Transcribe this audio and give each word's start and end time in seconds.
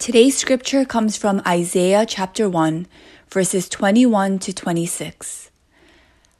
Today's 0.00 0.34
scripture 0.34 0.86
comes 0.86 1.18
from 1.18 1.42
Isaiah 1.46 2.06
chapter 2.06 2.48
1, 2.48 2.86
verses 3.28 3.68
21 3.68 4.38
to 4.38 4.50
26. 4.54 5.50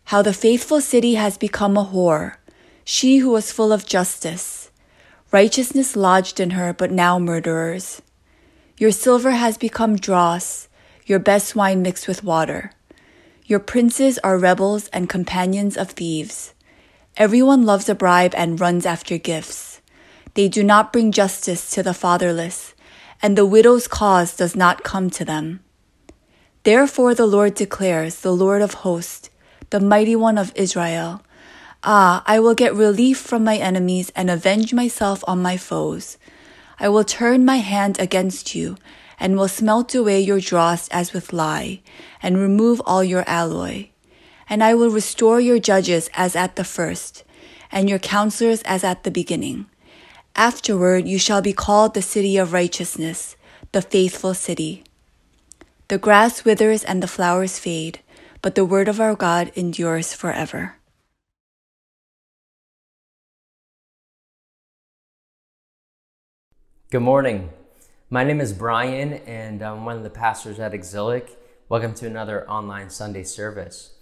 How 0.04 0.22
the 0.22 0.32
faithful 0.32 0.80
city 0.80 1.16
has 1.16 1.36
become 1.36 1.76
a 1.76 1.84
whore, 1.84 2.36
she 2.86 3.18
who 3.18 3.28
was 3.28 3.52
full 3.52 3.70
of 3.70 3.84
justice. 3.84 4.70
Righteousness 5.30 5.94
lodged 5.94 6.40
in 6.40 6.52
her, 6.52 6.72
but 6.72 6.90
now 6.90 7.18
murderers. 7.18 8.00
Your 8.78 8.92
silver 8.92 9.32
has 9.32 9.58
become 9.58 9.96
dross, 9.96 10.68
your 11.04 11.18
best 11.18 11.54
wine 11.54 11.82
mixed 11.82 12.08
with 12.08 12.24
water. 12.24 12.72
Your 13.44 13.60
princes 13.60 14.18
are 14.24 14.38
rebels 14.38 14.88
and 14.88 15.06
companions 15.06 15.76
of 15.76 15.90
thieves. 15.90 16.54
Everyone 17.18 17.66
loves 17.66 17.90
a 17.90 17.94
bribe 17.94 18.34
and 18.34 18.58
runs 18.58 18.86
after 18.86 19.18
gifts. 19.18 19.82
They 20.32 20.48
do 20.48 20.64
not 20.64 20.94
bring 20.94 21.12
justice 21.12 21.70
to 21.72 21.82
the 21.82 21.92
fatherless 21.92 22.72
and 23.22 23.36
the 23.36 23.46
widow's 23.46 23.86
cause 23.86 24.36
does 24.36 24.56
not 24.56 24.82
come 24.82 25.10
to 25.10 25.24
them. 25.24 25.60
Therefore 26.62 27.14
the 27.14 27.26
Lord 27.26 27.54
declares, 27.54 28.20
the 28.20 28.32
Lord 28.32 28.62
of 28.62 28.74
hosts, 28.74 29.30
the 29.70 29.80
mighty 29.80 30.16
one 30.16 30.38
of 30.38 30.52
Israel, 30.54 31.22
Ah, 31.82 32.22
I 32.26 32.40
will 32.40 32.54
get 32.54 32.74
relief 32.74 33.18
from 33.18 33.42
my 33.42 33.56
enemies 33.56 34.12
and 34.14 34.28
avenge 34.28 34.74
myself 34.74 35.24
on 35.26 35.40
my 35.40 35.56
foes. 35.56 36.18
I 36.78 36.90
will 36.90 37.04
turn 37.04 37.44
my 37.44 37.56
hand 37.56 37.98
against 37.98 38.54
you 38.54 38.76
and 39.18 39.36
will 39.36 39.48
smelt 39.48 39.94
away 39.94 40.20
your 40.20 40.40
dross 40.40 40.88
as 40.88 41.14
with 41.14 41.32
lye 41.32 41.80
and 42.22 42.36
remove 42.36 42.82
all 42.84 43.02
your 43.02 43.24
alloy. 43.26 43.88
And 44.48 44.62
I 44.62 44.74
will 44.74 44.90
restore 44.90 45.40
your 45.40 45.58
judges 45.58 46.10
as 46.12 46.36
at 46.36 46.56
the 46.56 46.64
first 46.64 47.24
and 47.72 47.88
your 47.88 47.98
counselors 47.98 48.60
as 48.62 48.84
at 48.84 49.04
the 49.04 49.10
beginning 49.10 49.66
Afterward, 50.36 51.06
you 51.08 51.18
shall 51.18 51.42
be 51.42 51.52
called 51.52 51.94
the 51.94 52.02
city 52.02 52.36
of 52.36 52.52
righteousness, 52.52 53.36
the 53.72 53.82
faithful 53.82 54.32
city. 54.32 54.84
The 55.88 55.98
grass 55.98 56.44
withers 56.44 56.84
and 56.84 57.02
the 57.02 57.08
flowers 57.08 57.58
fade, 57.58 58.00
but 58.42 58.54
the 58.54 58.64
word 58.64 58.88
of 58.88 59.00
our 59.00 59.14
God 59.14 59.50
endures 59.54 60.14
forever. 60.14 60.76
Good 66.90 67.02
morning. 67.02 67.50
My 68.08 68.24
name 68.24 68.40
is 68.40 68.52
Brian, 68.52 69.12
and 69.12 69.62
I'm 69.62 69.84
one 69.84 69.96
of 69.96 70.02
the 70.02 70.10
pastors 70.10 70.58
at 70.58 70.74
Exilic. 70.74 71.38
Welcome 71.68 71.94
to 71.94 72.06
another 72.06 72.48
online 72.48 72.90
Sunday 72.90 73.22
service. 73.24 73.92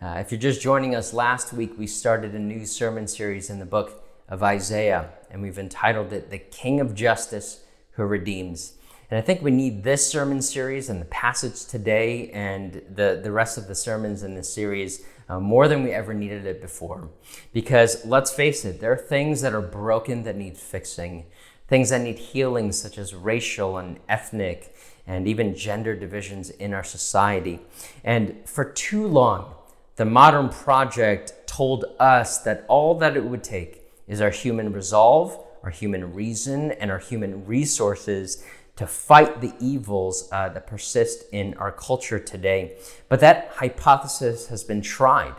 Uh, 0.00 0.16
if 0.18 0.32
you're 0.32 0.40
just 0.40 0.60
joining 0.60 0.94
us, 0.94 1.12
last 1.12 1.52
week 1.52 1.78
we 1.78 1.86
started 1.86 2.34
a 2.34 2.38
new 2.38 2.66
sermon 2.66 3.06
series 3.06 3.50
in 3.50 3.60
the 3.60 3.64
book 3.64 4.01
of 4.32 4.42
Isaiah, 4.42 5.10
and 5.30 5.42
we've 5.42 5.58
entitled 5.58 6.10
it 6.14 6.30
The 6.30 6.38
King 6.38 6.80
of 6.80 6.94
Justice 6.94 7.64
Who 7.92 8.04
Redeems. 8.04 8.72
And 9.10 9.18
I 9.18 9.20
think 9.20 9.42
we 9.42 9.50
need 9.50 9.84
this 9.84 10.06
sermon 10.06 10.40
series 10.40 10.88
and 10.88 11.02
the 11.02 11.06
passage 11.06 11.66
today 11.66 12.30
and 12.30 12.80
the, 12.94 13.20
the 13.22 13.30
rest 13.30 13.58
of 13.58 13.68
the 13.68 13.74
sermons 13.74 14.22
in 14.22 14.34
this 14.34 14.50
series 14.50 15.04
uh, 15.28 15.38
more 15.38 15.68
than 15.68 15.82
we 15.82 15.90
ever 15.90 16.14
needed 16.14 16.46
it 16.46 16.62
before. 16.62 17.10
Because 17.52 18.06
let's 18.06 18.32
face 18.32 18.64
it, 18.64 18.80
there 18.80 18.90
are 18.90 18.96
things 18.96 19.42
that 19.42 19.52
are 19.52 19.60
broken 19.60 20.22
that 20.22 20.38
need 20.38 20.56
fixing, 20.56 21.26
things 21.68 21.90
that 21.90 22.00
need 22.00 22.18
healing, 22.18 22.72
such 22.72 22.96
as 22.96 23.14
racial 23.14 23.76
and 23.76 24.00
ethnic 24.08 24.74
and 25.06 25.28
even 25.28 25.54
gender 25.54 25.94
divisions 25.94 26.48
in 26.48 26.72
our 26.72 26.84
society. 26.84 27.60
And 28.02 28.36
for 28.46 28.64
too 28.64 29.06
long, 29.06 29.56
the 29.96 30.06
modern 30.06 30.48
project 30.48 31.34
told 31.46 31.84
us 32.00 32.38
that 32.38 32.64
all 32.66 32.94
that 32.94 33.14
it 33.14 33.24
would 33.24 33.44
take 33.44 33.81
is 34.12 34.20
our 34.20 34.30
human 34.30 34.72
resolve, 34.74 35.42
our 35.62 35.70
human 35.70 36.12
reason, 36.12 36.70
and 36.72 36.90
our 36.90 36.98
human 36.98 37.46
resources 37.46 38.44
to 38.76 38.86
fight 38.86 39.40
the 39.40 39.54
evils 39.58 40.28
uh, 40.30 40.50
that 40.50 40.66
persist 40.66 41.24
in 41.32 41.54
our 41.54 41.72
culture 41.72 42.18
today. 42.18 42.76
But 43.08 43.20
that 43.20 43.52
hypothesis 43.56 44.48
has 44.48 44.64
been 44.64 44.82
tried 44.82 45.34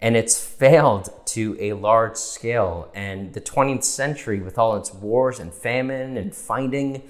and 0.00 0.16
it's 0.16 0.40
failed 0.40 1.08
to 1.26 1.56
a 1.58 1.72
large 1.72 2.16
scale. 2.16 2.90
And 2.94 3.32
the 3.32 3.40
20th 3.40 3.82
century, 3.82 4.40
with 4.40 4.58
all 4.58 4.76
its 4.76 4.92
wars 4.94 5.40
and 5.40 5.52
famine 5.52 6.16
and 6.16 6.34
fighting 6.34 7.02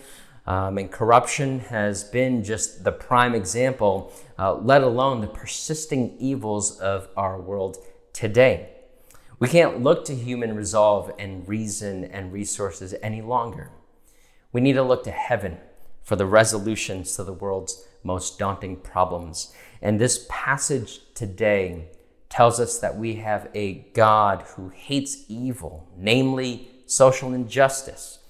um, 0.46 0.78
and 0.78 0.90
corruption, 0.90 1.60
has 1.60 2.04
been 2.04 2.42
just 2.42 2.84
the 2.84 2.92
prime 2.92 3.34
example, 3.34 4.12
uh, 4.38 4.54
let 4.54 4.82
alone 4.82 5.20
the 5.20 5.26
persisting 5.26 6.16
evils 6.18 6.78
of 6.80 7.08
our 7.16 7.38
world 7.38 7.76
today. 8.12 8.75
We 9.38 9.48
can't 9.48 9.82
look 9.82 10.04
to 10.06 10.14
human 10.14 10.56
resolve 10.56 11.12
and 11.18 11.46
reason 11.46 12.04
and 12.04 12.32
resources 12.32 12.94
any 13.02 13.20
longer. 13.20 13.70
We 14.50 14.62
need 14.62 14.74
to 14.74 14.82
look 14.82 15.04
to 15.04 15.10
heaven 15.10 15.58
for 16.02 16.16
the 16.16 16.24
resolutions 16.24 17.14
to 17.16 17.24
the 17.24 17.34
world's 17.34 17.86
most 18.02 18.38
daunting 18.38 18.76
problems. 18.76 19.52
And 19.82 20.00
this 20.00 20.24
passage 20.30 21.00
today 21.14 21.88
tells 22.30 22.58
us 22.58 22.78
that 22.78 22.96
we 22.96 23.16
have 23.16 23.50
a 23.54 23.86
God 23.92 24.42
who 24.54 24.70
hates 24.70 25.24
evil, 25.28 25.86
namely 25.96 26.70
social 26.86 27.34
injustice, 27.34 28.20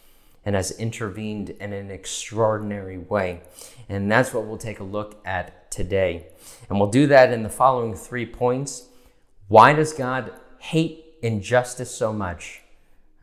and 0.44 0.56
has 0.56 0.72
intervened 0.72 1.50
in 1.50 1.72
an 1.72 1.90
extraordinary 1.90 2.98
way. 2.98 3.42
And 3.88 4.10
that's 4.10 4.34
what 4.34 4.46
we'll 4.46 4.58
take 4.58 4.80
a 4.80 4.84
look 4.84 5.20
at 5.24 5.70
today. 5.70 6.28
And 6.68 6.80
we'll 6.80 6.90
do 6.90 7.06
that 7.08 7.32
in 7.32 7.42
the 7.42 7.48
following 7.48 7.94
three 7.94 8.26
points. 8.26 8.88
Why 9.48 9.72
does 9.72 9.92
God 9.92 10.32
hate 10.70 11.04
injustice 11.22 11.94
so 11.94 12.12
much? 12.12 12.62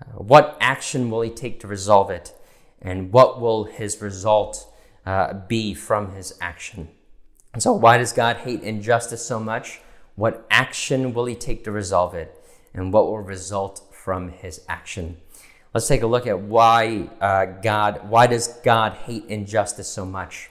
Uh, 0.02 0.24
what 0.24 0.58
action 0.59 1.09
will 1.09 1.22
he 1.22 1.30
take 1.30 1.59
to 1.59 1.68
resolve 1.68 2.09
it? 2.09 2.34
And 2.81 3.12
what 3.12 3.40
will 3.40 3.66
his 3.66 4.02
result 4.02 4.68
uh, 5.06 5.34
be 5.34 5.74
from 5.74 6.12
his 6.16 6.38
action? 6.42 6.90
And 7.54 7.62
so, 7.62 7.74
why 7.74 7.98
does 7.98 8.14
God 8.14 8.38
hate 8.38 8.62
injustice 8.62 9.26
so 9.26 9.40
much? 9.40 9.81
What 10.16 10.46
action 10.50 11.14
will 11.14 11.26
he 11.26 11.36
take 11.36 11.64
to 11.66 11.72
resolve 11.72 12.14
it? 12.14 12.34
And 12.74 12.92
what 12.92 13.06
will 13.06 13.20
result 13.20 13.94
from 13.94 14.30
his 14.30 14.62
action? 14.68 15.18
Let's 15.74 15.88
take 15.88 16.02
a 16.02 16.08
look 16.08 16.28
at 16.28 16.40
why 16.40 17.10
uh, 17.20 17.46
God, 17.46 18.10
why 18.10 18.28
does 18.28 18.48
God 18.64 18.94
hate 18.94 19.25
injustice 19.25 19.88
so 19.88 20.06
much? 20.06 20.50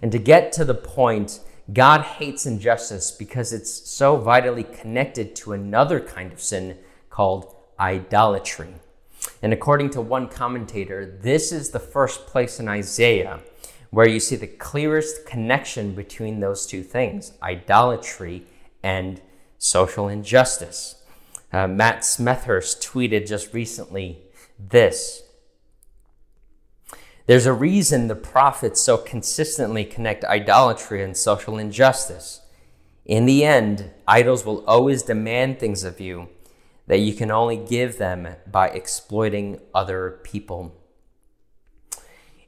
And 0.00 0.12
to 0.12 0.18
get 0.18 0.52
to 0.52 0.64
the 0.64 0.74
point, 0.74 1.40
God 1.72 2.02
hates 2.02 2.46
injustice 2.46 3.10
because 3.10 3.52
it's 3.52 3.70
so 3.70 4.16
vitally 4.16 4.64
connected 4.64 5.36
to 5.36 5.52
another 5.52 6.00
kind 6.00 6.32
of 6.32 6.40
sin 6.40 6.78
called 7.10 7.54
idolatry. 7.78 8.74
And 9.42 9.52
according 9.52 9.90
to 9.90 10.00
one 10.00 10.28
commentator, 10.28 11.18
this 11.20 11.52
is 11.52 11.70
the 11.70 11.78
first 11.78 12.26
place 12.26 12.58
in 12.58 12.68
Isaiah 12.68 13.40
where 13.90 14.08
you 14.08 14.20
see 14.20 14.36
the 14.36 14.46
clearest 14.46 15.26
connection 15.26 15.94
between 15.94 16.40
those 16.40 16.66
two 16.66 16.82
things 16.82 17.32
idolatry 17.42 18.44
and 18.82 19.20
social 19.58 20.08
injustice. 20.08 21.02
Uh, 21.52 21.66
Matt 21.66 22.00
Smethurst 22.00 22.80
tweeted 22.80 23.26
just 23.26 23.52
recently 23.52 24.18
this 24.58 25.24
there's 27.26 27.46
a 27.46 27.52
reason 27.52 28.08
the 28.08 28.16
prophets 28.16 28.80
so 28.80 28.96
consistently 28.96 29.84
connect 29.84 30.24
idolatry 30.24 31.02
and 31.02 31.16
social 31.16 31.58
injustice. 31.58 32.40
In 33.04 33.26
the 33.26 33.44
end, 33.44 33.90
idols 34.06 34.44
will 34.44 34.64
always 34.66 35.02
demand 35.02 35.58
things 35.58 35.84
of 35.84 36.00
you 36.00 36.28
that 36.86 36.98
you 36.98 37.12
can 37.12 37.30
only 37.30 37.56
give 37.56 37.98
them 37.98 38.36
by 38.50 38.68
exploiting 38.68 39.60
other 39.74 40.20
people. 40.24 40.74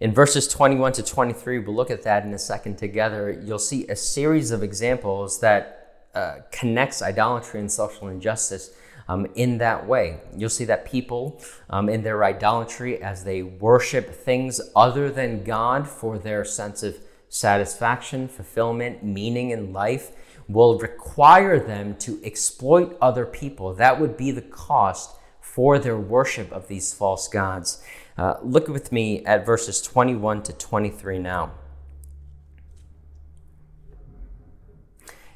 In 0.00 0.12
verses 0.12 0.48
21 0.48 0.94
to 0.94 1.02
23, 1.04 1.60
we'll 1.60 1.76
look 1.76 1.90
at 1.90 2.02
that 2.02 2.24
in 2.24 2.34
a 2.34 2.38
second 2.38 2.76
together. 2.76 3.30
You'll 3.30 3.60
see 3.60 3.86
a 3.86 3.94
series 3.94 4.50
of 4.50 4.64
examples 4.64 5.40
that 5.40 6.06
uh, 6.12 6.38
connects 6.50 7.02
idolatry 7.02 7.60
and 7.60 7.70
social 7.70 8.08
injustice 8.08 8.72
um, 9.08 9.26
in 9.34 9.58
that 9.58 9.86
way. 9.86 10.20
You'll 10.36 10.50
see 10.50 10.64
that 10.66 10.84
people 10.84 11.40
um, 11.70 11.88
in 11.88 12.02
their 12.02 12.24
idolatry, 12.24 13.02
as 13.02 13.24
they 13.24 13.42
worship 13.42 14.14
things 14.14 14.60
other 14.74 15.10
than 15.10 15.44
God 15.44 15.88
for 15.88 16.18
their 16.18 16.44
sense 16.44 16.82
of 16.82 16.96
satisfaction, 17.28 18.28
fulfillment, 18.28 19.02
meaning 19.02 19.50
in 19.50 19.72
life, 19.72 20.12
will 20.48 20.78
require 20.78 21.58
them 21.58 21.96
to 21.96 22.20
exploit 22.24 22.96
other 23.00 23.24
people. 23.24 23.74
That 23.74 24.00
would 24.00 24.16
be 24.16 24.30
the 24.30 24.42
cost 24.42 25.16
for 25.40 25.78
their 25.78 25.96
worship 25.98 26.50
of 26.52 26.68
these 26.68 26.92
false 26.92 27.28
gods. 27.28 27.82
Uh, 28.16 28.34
look 28.42 28.68
with 28.68 28.92
me 28.92 29.24
at 29.24 29.46
verses 29.46 29.80
21 29.80 30.42
to 30.44 30.52
23 30.52 31.18
now. 31.18 31.52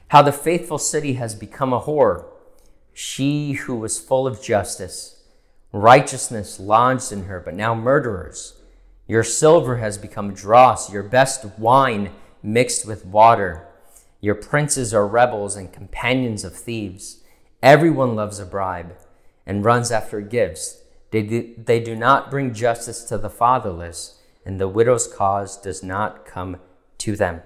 How 0.08 0.22
the 0.22 0.32
faithful 0.32 0.78
city 0.78 1.14
has 1.14 1.34
become 1.34 1.72
a 1.72 1.80
whore 1.80 2.26
she 2.98 3.52
who 3.52 3.76
was 3.76 3.98
full 3.98 4.26
of 4.26 4.42
justice, 4.42 5.22
righteousness 5.70 6.58
lodged 6.58 7.12
in 7.12 7.24
her, 7.24 7.38
but 7.38 7.52
now 7.52 7.74
murderers. 7.74 8.54
Your 9.06 9.22
silver 9.22 9.76
has 9.76 9.98
become 9.98 10.32
dross, 10.32 10.90
your 10.90 11.02
best 11.02 11.44
wine 11.58 12.10
mixed 12.42 12.86
with 12.86 13.04
water. 13.04 13.68
Your 14.22 14.34
princes 14.34 14.94
are 14.94 15.06
rebels 15.06 15.56
and 15.56 15.70
companions 15.70 16.42
of 16.42 16.56
thieves. 16.56 17.22
Everyone 17.62 18.16
loves 18.16 18.38
a 18.38 18.46
bribe 18.46 18.96
and 19.44 19.62
runs 19.62 19.90
after 19.92 20.22
gifts. 20.22 20.80
They 21.10 21.22
do, 21.22 21.54
they 21.58 21.80
do 21.80 21.94
not 21.94 22.30
bring 22.30 22.54
justice 22.54 23.04
to 23.04 23.18
the 23.18 23.28
fatherless, 23.28 24.22
and 24.46 24.58
the 24.58 24.68
widow's 24.68 25.06
cause 25.06 25.60
does 25.60 25.82
not 25.82 26.24
come 26.24 26.60
to 26.96 27.14
them. 27.14 27.42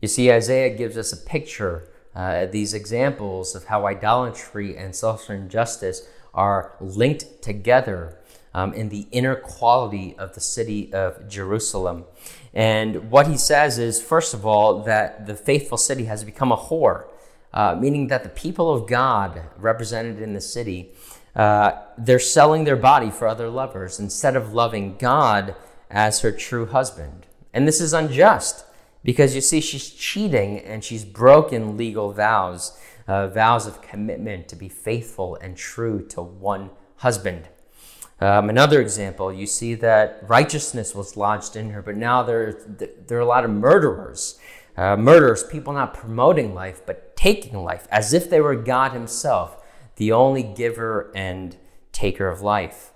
You 0.00 0.06
see, 0.06 0.30
Isaiah 0.30 0.70
gives 0.76 0.96
us 0.96 1.12
a 1.12 1.16
picture, 1.16 1.88
uh, 2.14 2.46
these 2.46 2.74
examples 2.74 3.54
of 3.54 3.64
how 3.64 3.86
idolatry 3.86 4.76
and 4.76 4.94
social 4.94 5.34
injustice 5.34 6.06
are 6.34 6.72
linked 6.80 7.42
together 7.42 8.18
um, 8.54 8.72
in 8.74 8.88
the 8.90 9.06
inner 9.10 9.34
quality 9.34 10.14
of 10.18 10.34
the 10.34 10.40
city 10.40 10.92
of 10.92 11.28
Jerusalem. 11.28 12.04
And 12.52 13.10
what 13.10 13.26
he 13.26 13.36
says 13.36 13.78
is, 13.78 14.02
first 14.02 14.34
of 14.34 14.44
all, 14.44 14.82
that 14.84 15.26
the 15.26 15.34
faithful 15.34 15.78
city 15.78 16.04
has 16.04 16.22
become 16.22 16.52
a 16.52 16.56
whore, 16.56 17.04
uh, 17.54 17.76
meaning 17.78 18.08
that 18.08 18.22
the 18.22 18.28
people 18.28 18.72
of 18.72 18.86
God 18.86 19.42
represented 19.56 20.20
in 20.20 20.34
the 20.34 20.40
city, 20.40 20.90
uh, 21.34 21.72
they're 21.96 22.18
selling 22.18 22.64
their 22.64 22.76
body 22.76 23.10
for 23.10 23.26
other 23.26 23.48
lovers 23.48 23.98
instead 23.98 24.36
of 24.36 24.52
loving 24.52 24.96
God 24.98 25.54
as 25.90 26.20
her 26.20 26.32
true 26.32 26.66
husband. 26.66 27.26
And 27.54 27.66
this 27.66 27.80
is 27.80 27.94
unjust 27.94 28.66
because 29.04 29.34
you 29.34 29.40
see, 29.40 29.60
she's 29.60 29.90
cheating 29.90 30.58
and 30.60 30.84
she's 30.84 31.04
broken 31.04 31.76
legal 31.76 32.12
vows, 32.12 32.78
uh, 33.06 33.28
vows 33.28 33.66
of 33.66 33.82
commitment 33.82 34.48
to 34.48 34.56
be 34.56 34.68
faithful 34.68 35.36
and 35.36 35.56
true 35.56 36.06
to 36.08 36.22
one 36.22 36.70
husband. 36.96 37.48
Um, 38.20 38.48
another 38.48 38.80
example, 38.80 39.32
you 39.32 39.46
see 39.46 39.74
that 39.74 40.22
righteousness 40.28 40.94
was 40.94 41.16
lodged 41.16 41.56
in 41.56 41.70
her, 41.70 41.82
but 41.82 41.96
now 41.96 42.22
there, 42.22 42.52
there 43.08 43.18
are 43.18 43.22
a 43.22 43.26
lot 43.26 43.44
of 43.44 43.50
murderers. 43.50 44.38
Uh, 44.76 44.96
murderers, 44.96 45.42
people 45.42 45.72
not 45.72 45.92
promoting 45.92 46.54
life, 46.54 46.82
but 46.86 47.16
taking 47.16 47.64
life, 47.64 47.88
as 47.90 48.12
if 48.12 48.30
they 48.30 48.40
were 48.40 48.54
God 48.54 48.92
Himself, 48.92 49.62
the 49.96 50.12
only 50.12 50.44
giver 50.44 51.10
and 51.16 51.56
taker 51.90 52.28
of 52.28 52.42
life. 52.42 52.91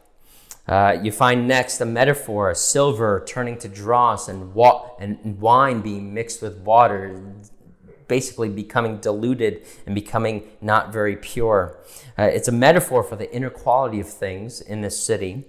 Uh, 0.69 0.99
you 1.01 1.13
find 1.13 1.47
next 1.47 1.81
a 1.81 1.85
metaphor, 1.85 2.55
silver 2.55 3.23
turning 3.27 3.57
to 3.59 3.69
dross 3.69 4.29
and, 4.29 4.53
wa- 4.53 4.91
and 4.99 5.41
wine 5.41 5.81
being 5.81 6.13
mixed 6.13 6.43
with 6.43 6.57
water, 6.59 7.23
basically 8.09 8.49
becoming 8.49 8.99
diluted 8.99 9.65
and 9.87 9.95
becoming 9.95 10.43
not 10.61 10.93
very 10.93 11.17
pure. 11.17 11.79
Uh, 12.19 12.25
it's 12.25 12.49
a 12.49 12.53
metaphor 12.53 13.03
for 13.03 13.17
the 13.17 13.33
inequality 13.35 14.01
of 14.01 14.09
things 14.09 14.61
in 14.61 14.81
this 14.81 15.01
city, 15.01 15.45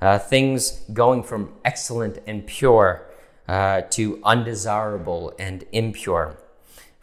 uh, 0.00 0.18
things 0.18 0.84
going 0.92 1.22
from 1.22 1.52
excellent 1.64 2.18
and 2.26 2.46
pure 2.46 3.06
uh, 3.48 3.82
to 3.90 4.20
undesirable 4.22 5.34
and 5.38 5.64
impure. 5.72 6.36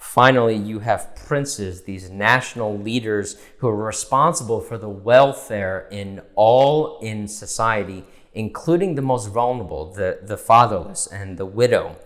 Finally, 0.08 0.56
you 0.56 0.80
have 0.80 1.14
princes, 1.16 1.84
these 1.84 2.10
national 2.10 2.76
leaders 2.80 3.36
who 3.58 3.68
are 3.68 3.76
responsible 3.76 4.62
for 4.62 4.78
the 4.78 4.90
welfare 4.90 5.86
in 5.92 6.22
all 6.34 6.98
in 7.02 7.28
society, 7.28 8.06
including 8.34 8.96
the 8.96 9.02
most 9.02 9.28
vulnerable, 9.28 9.92
the, 9.94 10.18
the 10.24 10.38
fatherless 10.38 11.08
and 11.08 11.38
the 11.38 11.46
widow. 11.46 11.98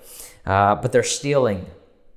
Uh, 0.45 0.73
but 0.75 0.91
they're 0.91 1.03
stealing 1.03 1.67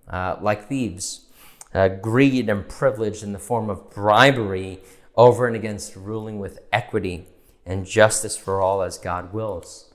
uh, 0.09 0.37
like 0.41 0.69
thieves, 0.69 1.27
uh, 1.75 1.89
greed 1.89 2.49
and 2.49 2.67
privilege 2.67 3.23
in 3.23 3.33
the 3.33 3.39
form 3.39 3.69
of 3.69 3.91
bribery 3.91 4.81
over 5.17 5.47
and 5.47 5.55
against 5.55 5.95
ruling 5.95 6.39
with 6.39 6.61
equity 6.73 7.29
and 7.67 7.85
justice 7.85 8.39
for 8.39 8.61
all 8.61 8.83
as 8.83 8.97
God 8.97 9.35
wills. 9.35 9.94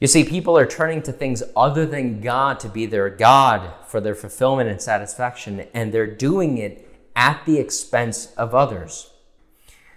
You 0.00 0.08
see, 0.08 0.24
people 0.24 0.58
are 0.58 0.66
turning 0.66 1.02
to 1.02 1.12
things 1.12 1.42
other 1.56 1.86
than 1.86 2.20
God 2.20 2.60
to 2.60 2.68
be 2.68 2.86
their 2.86 3.08
God 3.08 3.72
for 3.86 4.00
their 4.00 4.14
fulfillment 4.14 4.68
and 4.68 4.80
satisfaction, 4.80 5.66
and 5.72 5.92
they're 5.92 6.06
doing 6.06 6.58
it 6.58 6.88
at 7.14 7.44
the 7.46 7.58
expense 7.58 8.32
of 8.34 8.54
others. 8.54 9.10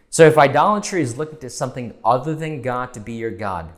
So, 0.09 0.25
if 0.25 0.37
idolatry 0.37 1.01
is 1.01 1.17
looking 1.17 1.39
to 1.39 1.49
something 1.49 1.95
other 2.05 2.35
than 2.35 2.61
God 2.61 2.93
to 2.93 2.99
be 2.99 3.13
your 3.13 3.31
God, 3.31 3.73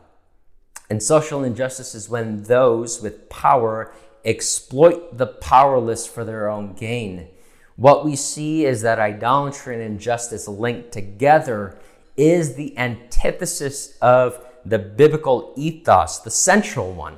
and 0.90 1.02
social 1.02 1.44
injustice 1.44 1.96
is 1.96 2.10
when 2.10 2.44
those 2.44 3.02
with 3.02 3.30
power 3.30 3.94
exploit 4.26 5.18
the 5.18 5.28
powerless 5.28 6.06
for 6.06 6.26
their 6.26 6.50
own 6.50 6.74
gain. 6.74 7.28
What 7.76 8.04
we 8.04 8.16
see 8.16 8.66
is 8.66 8.82
that 8.82 9.00
idolatry 9.00 9.76
and 9.76 9.84
injustice 9.84 10.48
linked 10.48 10.92
together 10.92 11.80
is 12.18 12.56
the 12.56 12.78
antithesis 12.78 13.98
of 14.02 14.46
the 14.66 14.80
biblical 14.80 15.54
ethos, 15.56 16.20
the 16.20 16.32
central 16.32 16.92
one, 16.94 17.18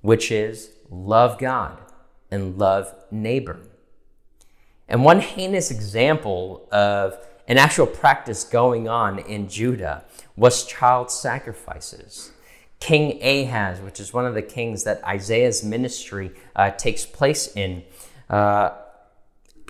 which 0.00 0.30
is 0.30 0.70
love 0.90 1.38
God 1.38 1.78
and 2.30 2.58
love 2.58 2.94
neighbor. 3.10 3.60
And 4.88 5.04
one 5.04 5.20
heinous 5.20 5.70
example 5.70 6.68
of 6.70 7.18
an 7.48 7.58
actual 7.58 7.86
practice 7.86 8.44
going 8.44 8.88
on 8.88 9.18
in 9.18 9.48
Judah 9.48 10.04
was 10.36 10.66
child 10.66 11.10
sacrifices. 11.10 12.32
King 12.80 13.22
Ahaz, 13.22 13.80
which 13.80 13.98
is 13.98 14.12
one 14.12 14.26
of 14.26 14.34
the 14.34 14.42
kings 14.42 14.84
that 14.84 15.02
Isaiah's 15.04 15.64
ministry 15.64 16.32
uh, 16.54 16.70
takes 16.70 17.06
place 17.06 17.54
in, 17.56 17.82
uh, 18.28 18.70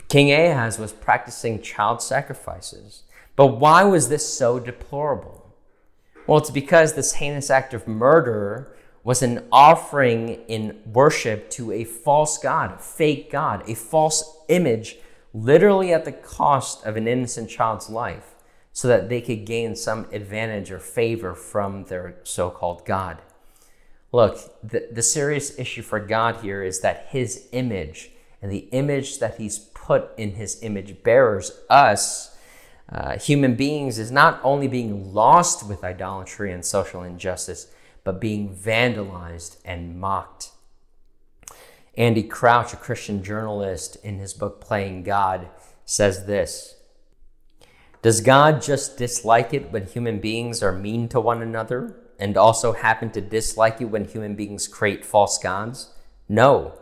King 0.08 0.32
Ahaz 0.32 0.78
was 0.78 0.92
practicing 0.92 1.62
child 1.62 2.02
sacrifices. 2.02 3.02
But 3.36 3.58
why 3.58 3.84
was 3.84 4.08
this 4.08 4.28
so 4.28 4.58
deplorable? 4.58 5.43
Well, 6.26 6.38
it's 6.38 6.50
because 6.50 6.94
this 6.94 7.14
heinous 7.14 7.50
act 7.50 7.74
of 7.74 7.86
murder 7.86 8.74
was 9.02 9.22
an 9.22 9.46
offering 9.52 10.30
in 10.48 10.80
worship 10.86 11.50
to 11.50 11.70
a 11.72 11.84
false 11.84 12.38
God, 12.38 12.72
a 12.72 12.78
fake 12.78 13.30
God, 13.30 13.68
a 13.68 13.74
false 13.74 14.38
image, 14.48 14.96
literally 15.34 15.92
at 15.92 16.06
the 16.06 16.12
cost 16.12 16.84
of 16.86 16.96
an 16.96 17.06
innocent 17.06 17.50
child's 17.50 17.90
life 17.90 18.34
so 18.72 18.88
that 18.88 19.08
they 19.08 19.20
could 19.20 19.44
gain 19.44 19.76
some 19.76 20.06
advantage 20.10 20.70
or 20.70 20.78
favor 20.78 21.34
from 21.34 21.84
their 21.84 22.16
so 22.24 22.50
called 22.50 22.86
God. 22.86 23.18
Look, 24.10 24.38
the, 24.62 24.88
the 24.90 25.02
serious 25.02 25.58
issue 25.58 25.82
for 25.82 26.00
God 26.00 26.36
here 26.40 26.62
is 26.62 26.80
that 26.80 27.08
his 27.10 27.48
image 27.52 28.10
and 28.40 28.50
the 28.50 28.68
image 28.72 29.18
that 29.18 29.36
he's 29.36 29.58
put 29.58 30.10
in 30.16 30.32
his 30.32 30.62
image 30.62 31.02
bearers, 31.02 31.60
us, 31.68 32.33
uh, 32.90 33.18
human 33.18 33.54
beings, 33.54 33.98
is 33.98 34.10
not 34.10 34.40
only 34.42 34.68
being 34.68 35.12
lost 35.12 35.66
with 35.66 35.84
idolatry 35.84 36.52
and 36.52 36.64
social 36.64 37.02
injustice, 37.02 37.68
but 38.04 38.20
being 38.20 38.54
vandalized 38.54 39.56
and 39.64 39.98
mocked. 39.98 40.50
Andy 41.96 42.22
Crouch, 42.22 42.72
a 42.72 42.76
Christian 42.76 43.22
journalist, 43.22 43.96
in 44.04 44.18
his 44.18 44.34
book 44.34 44.60
Playing 44.60 45.02
God, 45.02 45.48
says 45.84 46.26
this 46.26 46.76
does 48.02 48.20
God 48.20 48.60
just 48.60 48.98
dislike 48.98 49.54
it 49.54 49.72
when 49.72 49.86
human 49.86 50.18
beings 50.18 50.62
are 50.62 50.72
mean 50.72 51.08
to 51.08 51.20
one 51.20 51.40
another 51.40 51.96
and 52.18 52.36
also 52.36 52.74
happen 52.74 53.10
to 53.12 53.20
dislike 53.22 53.80
it 53.80 53.86
when 53.86 54.04
human 54.04 54.34
beings 54.34 54.68
create 54.68 55.06
false 55.06 55.38
gods? 55.38 55.88
No. 56.28 56.74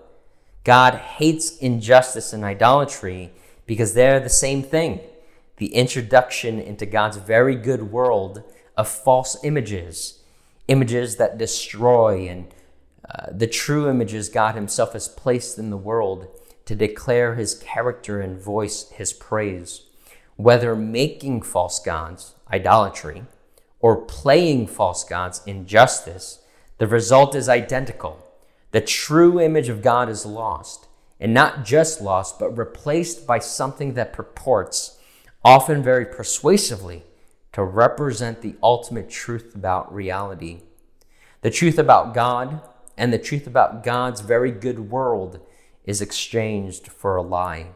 God 0.65 0.95
hates 0.95 1.59
injustice 1.59 2.33
and 2.33 2.43
idolatry 2.43 3.31
because 3.67 3.95
they're 3.95 4.19
the 4.19 4.29
same 4.29 4.65
thing 4.65 4.99
the 5.57 5.75
introduction 5.75 6.59
into 6.59 6.87
God's 6.87 7.17
very 7.17 7.57
good 7.57 7.93
world 7.93 8.43
of 8.77 8.89
false 8.89 9.37
images, 9.45 10.21
images 10.69 11.17
that 11.17 11.39
destroy, 11.39 12.29
and 12.29 12.47
uh, 13.09 13.27
the 13.31 13.47
true 13.47 13.89
images 13.89 14.29
God 14.29 14.55
Himself 14.55 14.93
has 14.95 15.09
placed 15.09 15.59
in 15.59 15.71
the 15.71 15.77
world 15.77 16.29
to 16.65 16.75
declare 16.75 17.35
His 17.35 17.55
character 17.55 18.21
and 18.21 18.41
voice 18.41 18.91
His 18.91 19.13
praise 19.13 19.83
whether 20.37 20.75
making 20.75 21.43
false 21.43 21.79
gods, 21.79 22.35
idolatry, 22.51 23.23
or 23.81 23.97
playing 23.97 24.67
false 24.67 25.05
gods, 25.05 25.41
injustice, 25.47 26.41
the 26.79 26.87
result 26.87 27.35
is 27.35 27.49
identical. 27.49 28.27
The 28.71 28.81
true 28.81 29.41
image 29.41 29.69
of 29.69 29.83
God 29.83 30.09
is 30.09 30.25
lost, 30.25 30.89
and 31.21 31.35
not 31.35 31.65
just 31.65 32.01
lost, 32.01 32.39
but 32.39 32.57
replaced 32.57 33.27
by 33.27 33.39
something 33.39 33.95
that 33.95 34.13
purports, 34.13 34.99
often 35.45 35.83
very 35.83 36.07
persuasively, 36.07 37.05
to 37.53 37.63
represent 37.63 38.41
the 38.41 38.57
ultimate 38.63 39.11
truth 39.11 39.55
about 39.55 39.93
reality. 39.95 40.63
The 41.43 41.51
truth 41.51 41.79
about 41.79 42.15
God 42.15 42.63
and 42.97 43.13
the 43.13 43.19
truth 43.19 43.47
about 43.47 43.85
God's 43.85 44.21
very 44.21 44.51
good 44.51 44.91
world 44.91 45.41
is 45.85 46.01
exchanged 46.01 46.89
for 46.89 47.17
a 47.17 47.23
lie. 47.23 47.69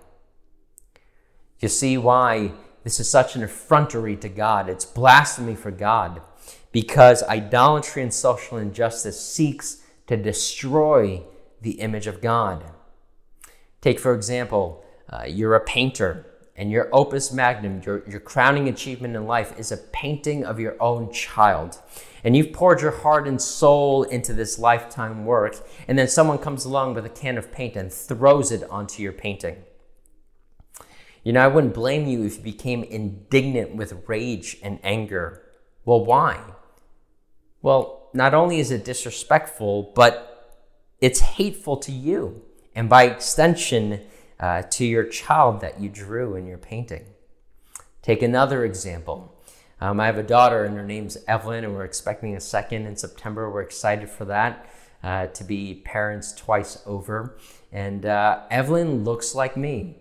You 1.60 1.68
see 1.68 1.98
why 1.98 2.52
this 2.84 3.00
is 3.00 3.10
such 3.10 3.34
an 3.34 3.42
effrontery 3.42 4.16
to 4.16 4.28
God. 4.28 4.68
It's 4.68 4.84
blasphemy 4.84 5.56
for 5.56 5.70
God 5.70 6.22
because 6.72 7.22
idolatry 7.24 8.02
and 8.02 8.14
social 8.14 8.58
injustice 8.58 9.20
seeks 9.20 9.82
to 10.06 10.16
destroy 10.16 11.22
the 11.60 11.80
image 11.80 12.06
of 12.06 12.20
God. 12.20 12.64
Take, 13.80 13.98
for 13.98 14.14
example, 14.14 14.84
uh, 15.08 15.24
you're 15.26 15.54
a 15.54 15.64
painter 15.64 16.26
and 16.56 16.70
your 16.70 16.88
opus 16.92 17.32
magnum, 17.32 17.82
your, 17.84 18.02
your 18.08 18.20
crowning 18.20 18.68
achievement 18.68 19.14
in 19.14 19.26
life, 19.26 19.58
is 19.58 19.70
a 19.70 19.76
painting 19.76 20.44
of 20.44 20.58
your 20.58 20.74
own 20.80 21.12
child. 21.12 21.78
And 22.24 22.36
you've 22.36 22.52
poured 22.52 22.80
your 22.80 22.90
heart 22.90 23.28
and 23.28 23.40
soul 23.40 24.02
into 24.04 24.32
this 24.32 24.58
lifetime 24.58 25.26
work, 25.26 25.56
and 25.86 25.98
then 25.98 26.08
someone 26.08 26.38
comes 26.38 26.64
along 26.64 26.94
with 26.94 27.04
a 27.04 27.10
can 27.10 27.36
of 27.36 27.52
paint 27.52 27.76
and 27.76 27.92
throws 27.92 28.50
it 28.50 28.68
onto 28.70 29.02
your 29.02 29.12
painting. 29.12 29.62
You 31.22 31.32
know, 31.32 31.44
I 31.44 31.48
wouldn't 31.48 31.74
blame 31.74 32.06
you 32.06 32.24
if 32.24 32.38
you 32.38 32.42
became 32.42 32.84
indignant 32.84 33.76
with 33.76 34.04
rage 34.06 34.56
and 34.62 34.78
anger. 34.82 35.42
Well, 35.84 36.04
why? 36.04 36.40
Well, 37.62 38.08
not 38.14 38.32
only 38.32 38.60
is 38.60 38.70
it 38.70 38.84
disrespectful, 38.84 39.92
but 39.94 40.58
it's 41.00 41.20
hateful 41.20 41.76
to 41.78 41.92
you, 41.92 42.42
and 42.74 42.88
by 42.88 43.04
extension, 43.04 44.00
uh, 44.40 44.62
to 44.62 44.84
your 44.84 45.04
child 45.04 45.60
that 45.60 45.80
you 45.80 45.88
drew 45.88 46.34
in 46.36 46.46
your 46.46 46.58
painting. 46.58 47.04
Take 48.02 48.22
another 48.22 48.64
example. 48.64 49.32
Um, 49.80 50.00
I 50.00 50.06
have 50.06 50.18
a 50.18 50.22
daughter, 50.22 50.64
and 50.64 50.76
her 50.76 50.84
name's 50.84 51.18
Evelyn, 51.28 51.64
and 51.64 51.74
we're 51.74 51.84
expecting 51.84 52.34
a 52.34 52.40
second 52.40 52.86
in 52.86 52.96
September. 52.96 53.50
We're 53.50 53.62
excited 53.62 54.08
for 54.08 54.24
that 54.26 54.70
uh, 55.02 55.26
to 55.28 55.44
be 55.44 55.82
parents 55.84 56.32
twice 56.32 56.82
over. 56.86 57.36
And 57.72 58.06
uh, 58.06 58.42
Evelyn 58.50 59.04
looks 59.04 59.34
like 59.34 59.56
me. 59.56 59.98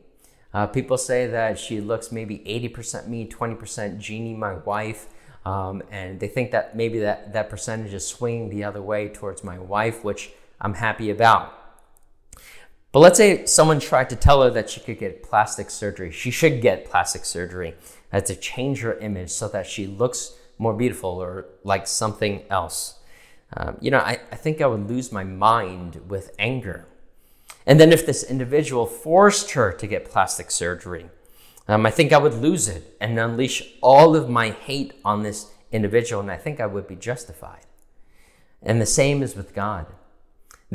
Uh, 0.53 0.67
people 0.67 0.97
say 0.97 1.27
that 1.27 1.59
she 1.59 1.81
looks 1.81 2.11
maybe 2.11 2.39
80% 2.39 3.07
me, 3.07 3.27
20% 3.27 3.99
Jeannie, 3.99 4.33
my 4.33 4.53
wife. 4.53 5.07
Um, 5.45 5.83
and 5.91 6.19
they 6.19 6.29
think 6.29 6.51
that 6.51 6.75
maybe 6.75 6.99
that, 6.99 7.33
that 7.33 7.49
percentage 7.49 7.93
is 7.93 8.07
swinging 8.07 8.49
the 8.49 8.63
other 8.63 8.81
way 8.81 9.09
towards 9.09 9.43
my 9.43 9.59
wife, 9.59 10.03
which 10.03 10.31
I'm 10.61 10.75
happy 10.75 11.09
about. 11.09 11.64
But 12.95 13.01
let's 13.01 13.17
say 13.17 13.45
someone 13.45 13.81
tried 13.81 14.09
to 14.11 14.15
tell 14.15 14.41
her 14.41 14.49
that 14.51 14.69
she 14.69 14.79
could 14.79 14.99
get 14.99 15.21
plastic 15.21 15.69
surgery. 15.69 16.11
She 16.11 16.31
should 16.31 16.61
get 16.61 16.85
plastic 16.85 17.25
surgery 17.25 17.75
to 18.13 18.35
change 18.37 18.79
her 18.83 18.97
image 18.99 19.31
so 19.31 19.49
that 19.49 19.67
she 19.67 19.85
looks 19.85 20.37
more 20.57 20.73
beautiful 20.73 21.09
or 21.09 21.47
like 21.65 21.87
something 21.87 22.43
else. 22.49 22.97
Um, 23.51 23.75
you 23.81 23.91
know, 23.91 23.97
I, 23.97 24.21
I 24.31 24.37
think 24.37 24.61
I 24.61 24.67
would 24.67 24.87
lose 24.87 25.11
my 25.11 25.25
mind 25.25 26.03
with 26.07 26.33
anger. 26.39 26.85
And 27.65 27.81
then 27.81 27.91
if 27.91 28.05
this 28.05 28.23
individual 28.23 28.85
forced 28.85 29.51
her 29.51 29.73
to 29.73 29.87
get 29.87 30.09
plastic 30.09 30.49
surgery, 30.49 31.09
um, 31.67 31.85
I 31.85 31.91
think 31.91 32.13
I 32.13 32.17
would 32.17 32.35
lose 32.35 32.69
it 32.69 32.95
and 33.01 33.19
unleash 33.19 33.61
all 33.81 34.15
of 34.15 34.29
my 34.29 34.51
hate 34.51 34.93
on 35.03 35.21
this 35.21 35.51
individual, 35.69 36.21
and 36.21 36.31
I 36.31 36.37
think 36.37 36.61
I 36.61 36.65
would 36.65 36.87
be 36.87 36.95
justified. 36.95 37.65
And 38.61 38.79
the 38.79 38.85
same 38.85 39.21
is 39.21 39.35
with 39.35 39.53
God. 39.53 39.87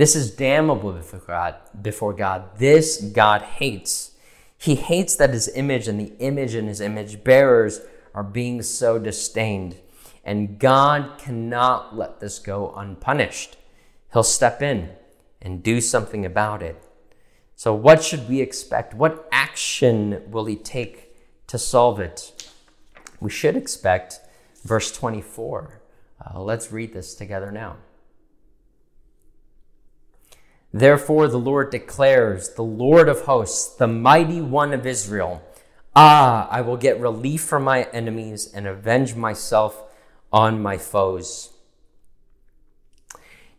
This 0.01 0.17
is 0.17 0.31
damnable 0.31 0.93
before 0.93 1.21
God. 1.21 1.57
Before 1.83 2.15
God, 2.15 2.57
this 2.57 3.03
God 3.03 3.43
hates. 3.43 4.13
He 4.57 4.75
hates 4.75 5.15
that 5.17 5.35
His 5.35 5.47
image 5.55 5.89
and 5.89 6.01
the 6.01 6.15
image 6.21 6.55
and 6.55 6.69
His 6.69 6.81
image 6.81 7.23
bearers 7.23 7.83
are 8.15 8.23
being 8.23 8.63
so 8.63 8.99
disdained, 8.99 9.77
and 10.25 10.59
God 10.59 11.19
cannot 11.19 11.99
let 11.99 12.19
this 12.19 12.39
go 12.39 12.73
unpunished. 12.75 13.59
He'll 14.15 14.23
step 14.23 14.63
in 14.63 14.89
and 15.43 15.63
do 15.63 15.83
something 15.83 16.25
about 16.25 16.63
it. 16.63 16.83
So, 17.55 17.75
what 17.75 18.03
should 18.03 18.27
we 18.27 18.41
expect? 18.41 18.95
What 18.95 19.29
action 19.31 20.23
will 20.31 20.47
he 20.47 20.57
take 20.57 21.15
to 21.49 21.59
solve 21.59 22.01
it? 22.01 22.51
We 23.21 23.29
should 23.29 23.55
expect 23.55 24.19
verse 24.65 24.91
24. 24.93 25.83
Uh, 26.25 26.41
let's 26.41 26.73
read 26.73 26.95
this 26.95 27.15
together 27.15 27.53
now. 27.53 27.77
Therefore, 30.73 31.27
the 31.29 31.39
Lord 31.39 31.71
declares, 31.71 32.51
the 32.51 32.63
Lord 32.63 33.09
of 33.09 33.23
hosts, 33.23 33.75
the 33.75 33.89
mighty 33.89 34.41
one 34.41 34.73
of 34.73 34.87
Israel, 34.87 35.43
Ah, 35.97 36.49
I 36.51 36.61
will 36.61 36.77
get 36.77 37.01
relief 37.01 37.43
from 37.43 37.65
my 37.65 37.83
enemies 37.93 38.51
and 38.55 38.67
avenge 38.67 39.17
myself 39.17 39.83
on 40.33 40.63
my 40.63 40.79
foes. 40.79 41.51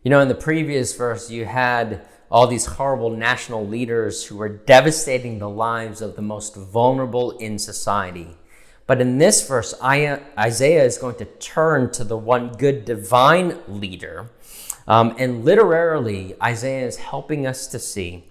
You 0.02 0.10
know, 0.10 0.20
in 0.20 0.28
the 0.28 0.34
previous 0.34 0.96
verse, 0.96 1.30
you 1.30 1.44
had 1.44 2.00
all 2.30 2.46
these 2.46 2.64
horrible 2.64 3.10
national 3.10 3.66
leaders 3.66 4.24
who 4.24 4.36
were 4.38 4.48
devastating 4.48 5.38
the 5.38 5.50
lives 5.50 6.00
of 6.00 6.16
the 6.16 6.22
most 6.22 6.56
vulnerable 6.56 7.32
in 7.32 7.58
society. 7.58 8.38
But 8.86 9.02
in 9.02 9.18
this 9.18 9.46
verse, 9.46 9.74
Isaiah 9.82 10.84
is 10.84 10.98
going 10.98 11.16
to 11.16 11.26
turn 11.26 11.92
to 11.92 12.04
the 12.04 12.16
one 12.16 12.52
good 12.52 12.86
divine 12.86 13.58
leader. 13.68 14.30
Um, 14.86 15.14
and 15.18 15.44
literally, 15.44 16.34
Isaiah 16.42 16.86
is 16.86 16.96
helping 16.96 17.46
us 17.46 17.66
to 17.68 17.78
see 17.78 18.24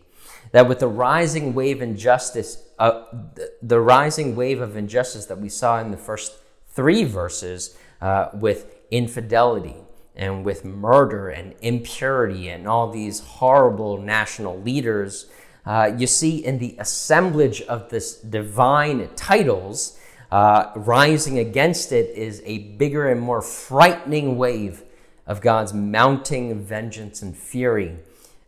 that 0.51 0.67
with 0.67 0.79
the 0.79 0.87
rising 0.87 1.53
wave 1.53 1.81
injustice, 1.81 2.61
uh, 2.77 3.03
the, 3.35 3.53
the 3.61 3.79
rising 3.79 4.35
wave 4.35 4.59
of 4.61 4.75
injustice 4.75 5.25
that 5.27 5.39
we 5.39 5.49
saw 5.49 5.79
in 5.79 5.91
the 5.91 5.97
first 5.97 6.33
three 6.67 7.03
verses 7.03 7.77
uh, 8.01 8.29
with 8.33 8.75
infidelity, 8.91 9.75
and 10.15 10.43
with 10.43 10.65
murder 10.65 11.29
and 11.29 11.55
impurity 11.61 12.49
and 12.49 12.67
all 12.67 12.91
these 12.91 13.21
horrible 13.21 13.97
national 13.97 14.59
leaders, 14.61 15.29
uh, 15.65 15.91
you 15.97 16.07
see 16.07 16.43
in 16.43 16.59
the 16.59 16.75
assemblage 16.79 17.61
of 17.63 17.89
this 17.89 18.15
divine 18.15 19.09
titles, 19.15 19.97
uh, 20.31 20.71
rising 20.75 21.39
against 21.39 21.91
it 21.91 22.15
is 22.15 22.41
a 22.45 22.59
bigger 22.59 23.09
and 23.09 23.21
more 23.21 23.41
frightening 23.41 24.37
wave 24.37 24.83
of 25.31 25.39
God's 25.39 25.73
mounting 25.73 26.59
vengeance 26.59 27.21
and 27.21 27.37
fury 27.37 27.95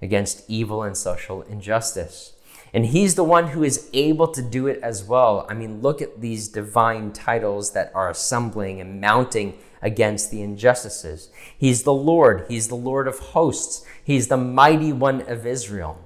against 0.02 0.44
evil 0.50 0.84
and 0.84 0.98
social 0.98 1.42
injustice. 1.44 2.34
And 2.74 2.88
he's 2.88 3.16
the 3.16 3.24
one 3.24 3.48
who 3.48 3.64
is 3.64 3.90
able 3.94 4.28
to 4.28 4.42
do 4.42 4.68
it 4.68 4.82
as 4.84 5.02
well. 5.02 5.46
I 5.50 5.54
mean, 5.54 5.82
look 5.82 6.02
at 6.02 6.20
these 6.20 6.50
divine 6.50 7.14
titles 7.14 7.72
that 7.72 7.90
are 7.96 8.10
assembling 8.10 8.82
and 8.82 9.00
mounting 9.00 9.58
against 9.82 10.30
the 10.30 10.42
injustices. 10.42 11.30
He's 11.58 11.84
the 11.84 11.94
Lord. 11.94 12.48
He's 12.50 12.68
the 12.68 12.76
Lord 12.76 13.08
of 13.08 13.18
hosts. 13.20 13.86
He's 14.04 14.28
the 14.28 14.36
mighty 14.36 14.92
one 14.92 15.22
of 15.22 15.48
Israel. 15.48 15.98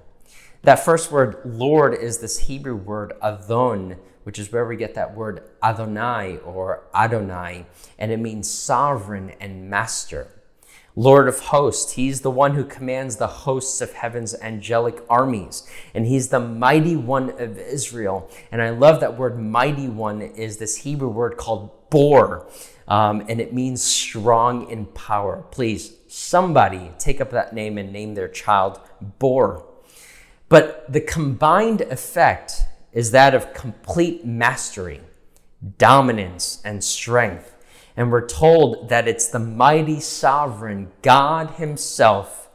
That 0.62 0.86
first 0.86 1.12
word, 1.12 1.42
Lord, 1.44 1.96
is 1.96 2.20
this 2.20 2.38
Hebrew 2.38 2.76
word, 2.76 3.14
Adon, 3.20 3.96
which 4.26 4.38
is 4.38 4.52
where 4.52 4.68
we 4.68 4.78
get 4.78 4.94
that 4.94 5.16
word 5.16 5.42
Adonai 5.64 6.38
or 6.46 6.84
Adonai, 6.94 7.66
and 7.98 8.12
it 8.12 8.20
means 8.20 8.48
sovereign 8.48 9.32
and 9.40 9.72
master. 9.72 10.37
Lord 10.98 11.28
of 11.28 11.40
hosts, 11.40 11.94
he's 11.94 12.22
the 12.22 12.32
one 12.32 12.56
who 12.56 12.66
commands 12.66 13.18
the 13.18 13.28
hosts 13.28 13.82
of 13.82 13.94
heaven's 13.94 14.34
angelic 14.42 15.04
armies, 15.08 15.70
and 15.94 16.08
he's 16.08 16.30
the 16.30 16.40
mighty 16.40 16.96
one 16.96 17.40
of 17.40 17.60
Israel. 17.60 18.32
And 18.52 18.64
I 18.64 18.72
love 18.72 19.00
that 19.02 19.16
word 19.16 19.40
mighty 19.40 19.88
one 19.88 20.24
is 20.24 20.58
this 20.58 20.78
Hebrew 20.78 21.10
word 21.10 21.38
called 21.38 21.90
bor, 21.92 22.50
um, 22.88 23.24
and 23.30 23.40
it 23.40 23.54
means 23.54 23.84
strong 23.84 24.72
in 24.72 24.88
power. 24.88 25.46
Please, 25.52 25.94
somebody 26.08 26.92
take 26.98 27.22
up 27.22 27.30
that 27.30 27.54
name 27.54 27.78
and 27.78 27.94
name 27.94 28.16
their 28.16 28.28
child 28.28 28.80
Bor. 29.20 29.66
But 30.50 30.92
the 30.92 31.02
combined 31.02 31.82
effect 31.82 32.62
is 32.92 33.12
that 33.12 33.36
of 33.36 33.54
complete 33.54 34.26
mastery, 34.26 35.02
dominance, 35.78 36.60
and 36.66 36.84
strength. 36.84 37.54
And 37.98 38.12
we're 38.12 38.26
told 38.26 38.88
that 38.88 39.08
it's 39.08 39.28
the 39.28 39.40
mighty 39.40 40.00
sovereign 40.00 40.92
God 41.02 41.56
Himself 41.56 42.48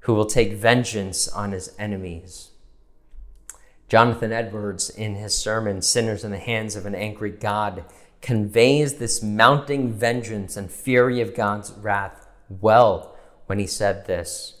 who 0.00 0.14
will 0.14 0.26
take 0.26 0.52
vengeance 0.52 1.26
on 1.26 1.50
His 1.50 1.74
enemies. 1.78 2.50
Jonathan 3.88 4.32
Edwards, 4.32 4.90
in 4.90 5.14
his 5.14 5.36
sermon, 5.36 5.82
Sinners 5.82 6.24
in 6.24 6.30
the 6.30 6.38
Hands 6.38 6.74
of 6.74 6.86
an 6.86 6.94
Angry 6.94 7.30
God, 7.30 7.84
conveys 8.22 8.94
this 8.94 9.22
mounting 9.22 9.92
vengeance 9.92 10.56
and 10.56 10.70
fury 10.70 11.20
of 11.20 11.34
God's 11.34 11.70
wrath 11.72 12.26
well 12.48 13.14
when 13.46 13.58
he 13.58 13.66
said 13.66 14.06
this 14.06 14.56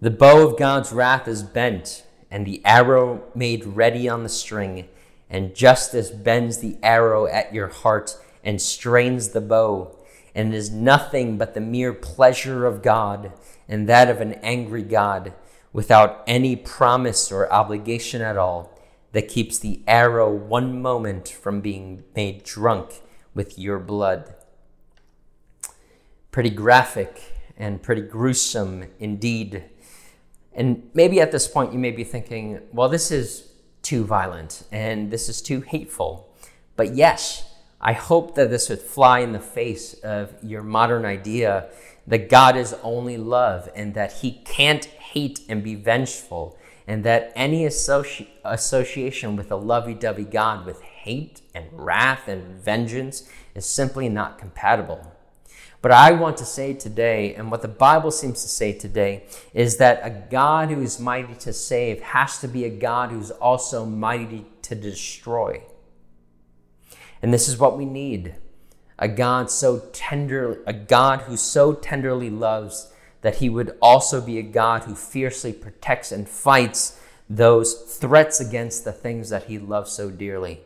The 0.00 0.10
bow 0.10 0.46
of 0.46 0.58
God's 0.58 0.92
wrath 0.92 1.28
is 1.28 1.42
bent, 1.42 2.04
and 2.30 2.44
the 2.44 2.60
arrow 2.64 3.22
made 3.34 3.64
ready 3.64 4.08
on 4.08 4.22
the 4.22 4.28
string, 4.28 4.88
and 5.30 5.54
justice 5.54 6.10
bends 6.10 6.58
the 6.58 6.76
arrow 6.82 7.26
at 7.26 7.54
your 7.54 7.68
heart 7.68 8.16
and 8.42 8.60
strains 8.60 9.28
the 9.28 9.40
bow, 9.40 9.96
and 10.34 10.52
it 10.52 10.56
is 10.56 10.70
nothing 10.70 11.38
but 11.38 11.54
the 11.54 11.60
mere 11.60 11.92
pleasure 11.94 12.66
of 12.66 12.82
God 12.82 13.32
and 13.68 13.88
that 13.88 14.10
of 14.10 14.20
an 14.20 14.34
angry 14.42 14.82
God 14.82 15.32
without 15.72 16.24
any 16.26 16.56
promise 16.56 17.30
or 17.30 17.50
obligation 17.52 18.20
at 18.20 18.36
all 18.36 18.76
that 19.12 19.28
keeps 19.28 19.58
the 19.58 19.82
arrow 19.86 20.32
one 20.32 20.80
moment 20.82 21.28
from 21.28 21.60
being 21.60 22.02
made 22.14 22.42
drunk 22.42 23.00
with 23.34 23.58
your 23.58 23.78
blood. 23.78 24.34
Pretty 26.30 26.50
graphic 26.50 27.36
and 27.56 27.82
pretty 27.82 28.02
gruesome 28.02 28.86
indeed. 28.98 29.64
And 30.52 30.90
maybe 30.94 31.20
at 31.20 31.32
this 31.32 31.46
point 31.46 31.72
you 31.72 31.78
may 31.78 31.90
be 31.90 32.04
thinking, 32.04 32.60
well, 32.72 32.88
this 32.88 33.10
is 33.10 33.49
too 33.82 34.04
violent 34.04 34.64
and 34.70 35.10
this 35.10 35.28
is 35.28 35.40
too 35.42 35.60
hateful. 35.60 36.32
But 36.76 36.94
yes, 36.94 37.46
I 37.80 37.92
hope 37.92 38.34
that 38.34 38.50
this 38.50 38.68
would 38.68 38.80
fly 38.80 39.20
in 39.20 39.32
the 39.32 39.40
face 39.40 39.94
of 39.94 40.34
your 40.42 40.62
modern 40.62 41.04
idea 41.04 41.70
that 42.06 42.28
God 42.28 42.56
is 42.56 42.74
only 42.82 43.16
love 43.16 43.68
and 43.74 43.94
that 43.94 44.12
he 44.14 44.32
can't 44.44 44.84
hate 44.84 45.40
and 45.48 45.62
be 45.62 45.74
vengeful 45.74 46.58
and 46.86 47.04
that 47.04 47.32
any 47.36 47.64
associ- 47.64 48.26
association 48.44 49.36
with 49.36 49.52
a 49.52 49.56
lovey 49.56 49.94
dovey 49.94 50.24
God 50.24 50.66
with 50.66 50.82
hate 50.82 51.40
and 51.54 51.66
wrath 51.72 52.26
and 52.28 52.62
vengeance 52.62 53.28
is 53.54 53.64
simply 53.64 54.08
not 54.08 54.38
compatible. 54.38 55.12
But 55.82 55.92
I 55.92 56.12
want 56.12 56.36
to 56.38 56.44
say 56.44 56.74
today, 56.74 57.34
and 57.34 57.50
what 57.50 57.62
the 57.62 57.68
Bible 57.68 58.10
seems 58.10 58.42
to 58.42 58.48
say 58.48 58.72
today, 58.72 59.24
is 59.54 59.78
that 59.78 60.00
a 60.02 60.10
God 60.30 60.70
who 60.70 60.82
is 60.82 61.00
mighty 61.00 61.34
to 61.36 61.52
save 61.52 62.02
has 62.02 62.38
to 62.40 62.48
be 62.48 62.64
a 62.64 62.70
God 62.70 63.10
who's 63.10 63.30
also 63.30 63.86
mighty 63.86 64.46
to 64.62 64.74
destroy. 64.74 65.62
And 67.22 67.32
this 67.32 67.48
is 67.48 67.58
what 67.58 67.76
we 67.78 67.84
need 67.84 68.34
a 68.98 69.08
God 69.08 69.50
so 69.50 69.78
tender, 69.94 70.62
a 70.66 70.74
God 70.74 71.22
who 71.22 71.34
so 71.34 71.72
tenderly 71.72 72.28
loves 72.28 72.92
that 73.22 73.36
he 73.36 73.48
would 73.48 73.76
also 73.80 74.20
be 74.20 74.38
a 74.38 74.42
God 74.42 74.82
who 74.82 74.94
fiercely 74.94 75.54
protects 75.54 76.12
and 76.12 76.28
fights 76.28 77.00
those 77.28 77.72
threats 77.72 78.40
against 78.40 78.84
the 78.84 78.92
things 78.92 79.30
that 79.30 79.44
he 79.44 79.58
loves 79.58 79.92
so 79.92 80.10
dearly. 80.10 80.60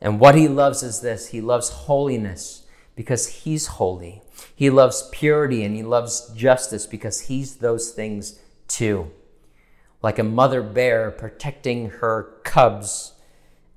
And 0.00 0.20
what 0.20 0.36
he 0.36 0.46
loves 0.46 0.84
is 0.84 1.00
this 1.00 1.28
he 1.28 1.40
loves 1.40 1.70
holiness 1.70 2.65
because 2.96 3.28
he's 3.28 3.66
holy. 3.66 4.22
He 4.54 4.70
loves 4.70 5.08
purity 5.12 5.62
and 5.62 5.76
he 5.76 5.84
loves 5.84 6.32
justice 6.34 6.86
because 6.86 7.22
he's 7.22 7.56
those 7.56 7.92
things 7.92 8.40
too. 8.66 9.12
Like 10.02 10.18
a 10.18 10.24
mother 10.24 10.62
bear 10.62 11.10
protecting 11.10 11.90
her 11.90 12.40
cubs 12.42 13.12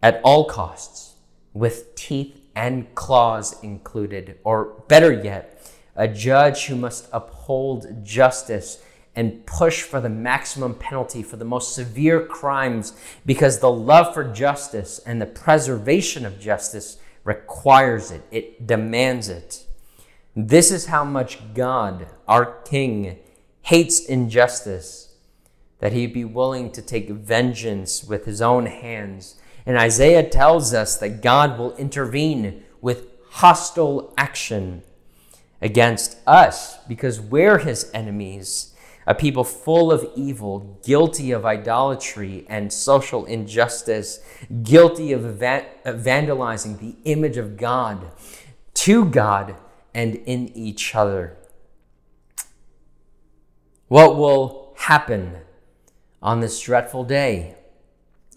at 0.02 0.22
all 0.24 0.46
costs, 0.46 1.16
with 1.54 1.94
teeth 1.96 2.40
and 2.56 2.94
claws 2.96 3.62
included, 3.62 4.38
or 4.44 4.84
better 4.88 5.12
yet, 5.12 5.72
a 5.96 6.08
judge 6.08 6.66
who 6.66 6.76
must 6.76 7.10
uphold 7.12 8.06
justice 8.06 8.82
and 9.16 9.46
push 9.46 9.82
for 9.82 10.00
the 10.00 10.10
maximum 10.10 10.74
penalty 10.76 11.22
for 11.22 11.36
the 11.36 11.44
most 11.44 11.74
severe 11.74 12.26
crimes 12.26 12.94
because 13.26 13.60
the 13.60 13.72
love 13.72 14.14
for 14.14 14.24
justice 14.24 15.00
and 15.00 15.22
the 15.22 15.26
preservation 15.26 16.26
of 16.26 16.40
justice 16.40 16.98
requires 17.30 18.10
it, 18.10 18.24
it 18.32 18.66
demands 18.66 19.30
it. 19.30 19.64
This 20.36 20.72
is 20.72 20.88
how 20.88 21.04
much 21.04 21.54
God, 21.54 22.08
our 22.28 22.46
King, 22.64 23.20
hates 23.62 24.04
injustice, 24.04 25.14
that 25.78 25.94
he'd 25.94 26.12
be 26.12 26.26
willing 26.26 26.72
to 26.72 26.82
take 26.82 27.08
vengeance 27.10 28.04
with 28.04 28.26
his 28.26 28.42
own 28.42 28.66
hands. 28.66 29.40
And 29.64 29.78
Isaiah 29.78 30.28
tells 30.28 30.74
us 30.74 30.98
that 30.98 31.22
God 31.22 31.60
will 31.60 31.76
intervene 31.76 32.64
with 32.82 33.06
hostile 33.30 34.12
action 34.18 34.82
against 35.62 36.18
us 36.26 36.80
because 36.88 37.22
we're 37.22 37.60
his 37.60 37.92
enemies, 37.94 38.74
a 39.08 39.16
people 39.16 39.44
full 39.44 39.92
of 39.92 40.08
evil, 40.16 40.80
guilty 40.84 41.32
of 41.32 41.46
idolatry 41.46 42.46
and 42.48 42.72
social 42.72 43.26
injustice, 43.26 44.20
guilty 44.62 45.12
of 45.12 45.22
vandalizing 45.22 46.80
the 46.80 46.96
image 47.06 47.38
of 47.38 47.58
God 47.58 48.12
to 48.76 49.06
God 49.06 49.56
and 49.94 50.16
in 50.16 50.50
each 50.50 50.94
other. 50.94 51.36
What 53.88 54.16
will 54.16 54.76
happen 54.78 55.38
on 56.22 56.42
this 56.42 56.60
dreadful 56.62 57.04
day 57.04 57.56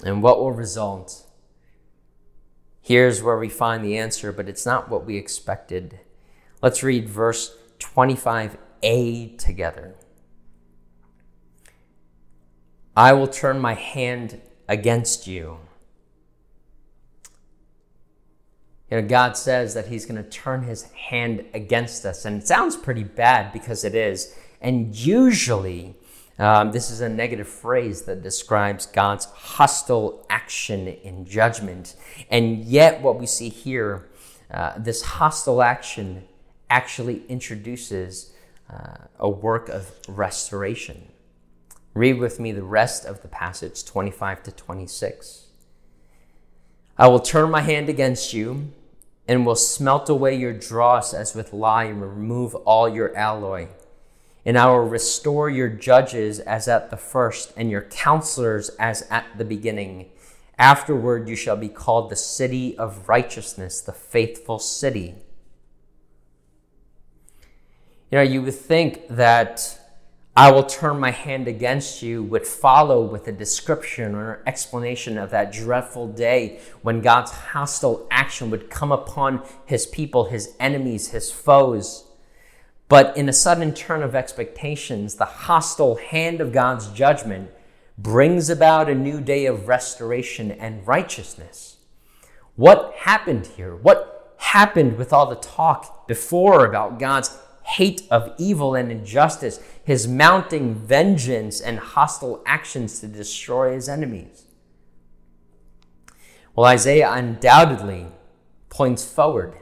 and 0.05 0.23
what 0.23 0.39
will 0.41 0.53
result? 0.53 1.27
Here's 2.81 3.23
where 3.23 3.39
we 3.39 3.49
find 3.49 3.85
the 3.85 3.99
answer, 3.99 4.33
but 4.33 4.49
it's 4.49 4.65
not 4.65 4.89
what 4.89 5.05
we 5.05 5.17
expected. 5.17 6.01
Let's 6.63 6.83
read 6.83 7.09
verse 7.09 7.55
25a 7.79 9.39
together. 9.39 9.95
I 12.97 13.13
will 13.13 13.27
turn 13.27 13.59
my 13.59 13.75
hand 13.75 14.41
against 14.69 15.27
you. 15.27 15.59
You 18.91 19.01
know, 19.01 19.09
God 19.09 19.37
says 19.39 19.73
that 19.73 19.87
He's 19.87 20.05
going 20.05 20.23
to 20.23 20.29
turn 20.29 20.65
His 20.65 20.83
hand 20.93 21.47
against 21.55 22.05
us. 22.05 22.27
And 22.27 22.43
it 22.43 22.47
sounds 22.47 22.77
pretty 22.77 23.05
bad 23.05 23.53
because 23.53 23.85
it 23.85 23.95
is. 23.95 24.37
And 24.61 24.95
usually, 24.95 25.95
um, 26.39 26.73
this 26.73 26.91
is 26.91 27.01
a 27.01 27.09
negative 27.09 27.49
phrase 27.49 28.03
that 28.03 28.23
describes 28.23 28.85
God's 28.85 29.25
hostile 29.25 30.27
action 30.29 30.89
in 30.89 31.25
judgment. 31.25 31.97
And 32.31 32.65
yet, 32.65 33.01
what 33.01 33.19
we 33.19 33.25
see 33.25 33.49
here, 33.49 34.11
uh, 34.51 34.75
this 34.77 35.01
hostile 35.03 35.63
action 35.63 36.29
actually 36.69 37.23
introduces 37.29 38.35
uh, 38.69 38.97
a 39.19 39.29
work 39.29 39.71
of 39.71 39.91
restoration. 40.07 41.09
Read 41.95 42.19
with 42.19 42.41
me 42.41 42.53
the 42.53 42.63
rest 42.63 43.05
of 43.05 43.23
the 43.23 43.29
passage, 43.29 43.85
25 43.85 44.43
to 44.45 44.53
26. 44.53 45.47
I 46.97 47.09
will 47.09 47.21
turn 47.21 47.51
my 47.51 47.61
hand 47.61 47.89
against 47.89 48.33
you 48.33 48.73
and 49.29 49.47
will 49.47 49.57
smelt 49.57 50.09
away 50.09 50.35
your 50.35 50.53
dross 50.53 51.15
as 51.15 51.35
with 51.35 51.53
lye 51.53 51.85
and 51.85 52.01
remove 52.01 52.55
all 52.55 52.89
your 52.89 53.15
alloy. 53.17 53.69
And 54.45 54.59
I 54.59 54.67
will 54.67 54.89
restore 54.89 55.49
your 55.49 55.69
judges 55.69 56.41
as 56.41 56.67
at 56.67 56.91
the 56.91 56.97
first, 56.97 57.53
and 57.57 57.71
your 57.71 57.83
counselors 57.83 58.71
as 58.71 59.07
at 59.09 59.27
the 59.39 59.45
beginning. 59.45 60.11
Afterward, 60.59 61.29
you 61.29 61.37
shall 61.37 61.57
be 61.57 61.69
called 61.69 62.11
the 62.11 62.17
city 62.17 62.77
of 62.77 63.09
righteousness, 63.09 63.81
the 63.81 63.93
faithful 63.93 64.59
city. 64.59 65.15
You 68.11 68.19
know, 68.19 68.23
you 68.23 68.43
would 68.43 68.55
think 68.55 69.07
that 69.09 69.79
I 70.35 70.51
will 70.51 70.65
turn 70.65 70.99
my 70.99 71.11
hand 71.11 71.47
against 71.47 72.03
you 72.03 72.23
would 72.23 72.47
follow 72.47 73.03
with 73.03 73.29
a 73.29 73.33
description 73.33 74.15
or 74.15 74.43
explanation 74.47 75.19
of 75.19 75.31
that 75.31 75.53
dreadful 75.53 76.09
day 76.09 76.61
when 76.81 77.03
God's 77.03 77.33
hostile 77.33 78.07
action 78.11 78.49
would 78.51 78.71
come 78.71 78.91
upon 78.91 79.47
his 79.67 79.85
people, 79.85 80.25
his 80.25 80.55
enemies, 80.59 81.11
his 81.11 81.31
foes. 81.31 82.07
But 82.89 83.15
in 83.15 83.29
a 83.29 83.33
sudden 83.33 83.75
turn 83.75 84.03
of 84.03 84.15
expectations, 84.15 85.17
the 85.17 85.27
hostile 85.27 85.97
hand 85.97 86.41
of 86.41 86.53
God's 86.53 86.89
judgment 86.89 87.51
brings 87.99 88.49
about 88.49 88.89
a 88.89 88.95
new 88.95 89.21
day 89.21 89.45
of 89.45 89.69
restoration 89.69 90.51
and 90.51 90.87
righteousness. 90.87 91.77
What 92.57 92.95
happened 93.01 93.49
here? 93.49 93.77
What 93.77 94.35
happened 94.39 94.97
with 94.97 95.13
all 95.13 95.27
the 95.27 95.37
talk 95.37 96.09
before 96.09 96.65
about 96.65 96.99
God's 96.99 97.37
hate 97.63 98.03
of 98.11 98.35
evil 98.39 98.75
and 98.75 98.91
injustice, 98.91 99.61
his 99.85 100.09
mounting 100.09 100.75
vengeance 100.75 101.61
and 101.61 101.79
hostile 101.79 102.43
actions 102.47 103.01
to 103.01 103.07
destroy 103.07 103.73
his 103.75 103.89
enemies. 103.89 104.47
Well, 106.55 106.67
Isaiah 106.67 107.11
undoubtedly 107.11 108.07
points 108.69 109.05
forward 109.05 109.57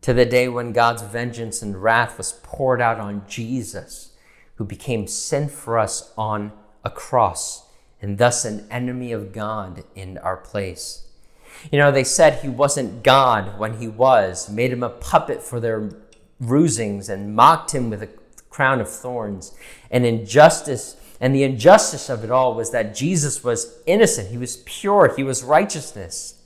to 0.00 0.12
the 0.12 0.24
day 0.24 0.48
when 0.48 0.72
God's 0.72 1.02
vengeance 1.02 1.62
and 1.62 1.82
wrath 1.82 2.18
was 2.18 2.40
poured 2.42 2.80
out 2.80 3.00
on 3.00 3.24
Jesus, 3.28 4.12
who 4.56 4.64
became 4.64 5.06
sin 5.06 5.48
for 5.48 5.78
us 5.78 6.12
on 6.16 6.52
a 6.84 6.90
cross 6.90 7.68
and 8.00 8.18
thus 8.18 8.44
an 8.44 8.66
enemy 8.70 9.12
of 9.12 9.32
God 9.32 9.84
in 9.94 10.18
our 10.18 10.36
place. 10.36 11.08
You 11.72 11.78
know, 11.78 11.90
they 11.90 12.04
said 12.04 12.40
he 12.40 12.48
wasn't 12.48 13.02
God 13.02 13.58
when 13.58 13.78
he 13.78 13.88
was, 13.88 14.48
made 14.50 14.72
him 14.72 14.82
a 14.82 14.90
puppet 14.90 15.42
for 15.42 15.58
their 15.58 15.90
rusings 16.40 17.08
and 17.08 17.34
mocked 17.34 17.74
him 17.74 17.90
with 17.90 18.02
a 18.02 18.08
crown 18.50 18.80
of 18.80 18.90
thorns. 18.90 19.54
And 19.90 20.04
injustice, 20.04 20.96
and 21.20 21.34
the 21.34 21.42
injustice 21.42 22.08
of 22.08 22.24
it 22.24 22.30
all 22.30 22.54
was 22.54 22.70
that 22.70 22.94
Jesus 22.94 23.42
was 23.44 23.78
innocent. 23.86 24.28
He 24.28 24.38
was 24.38 24.58
pure. 24.58 25.14
He 25.14 25.22
was 25.22 25.44
righteousness. 25.44 26.42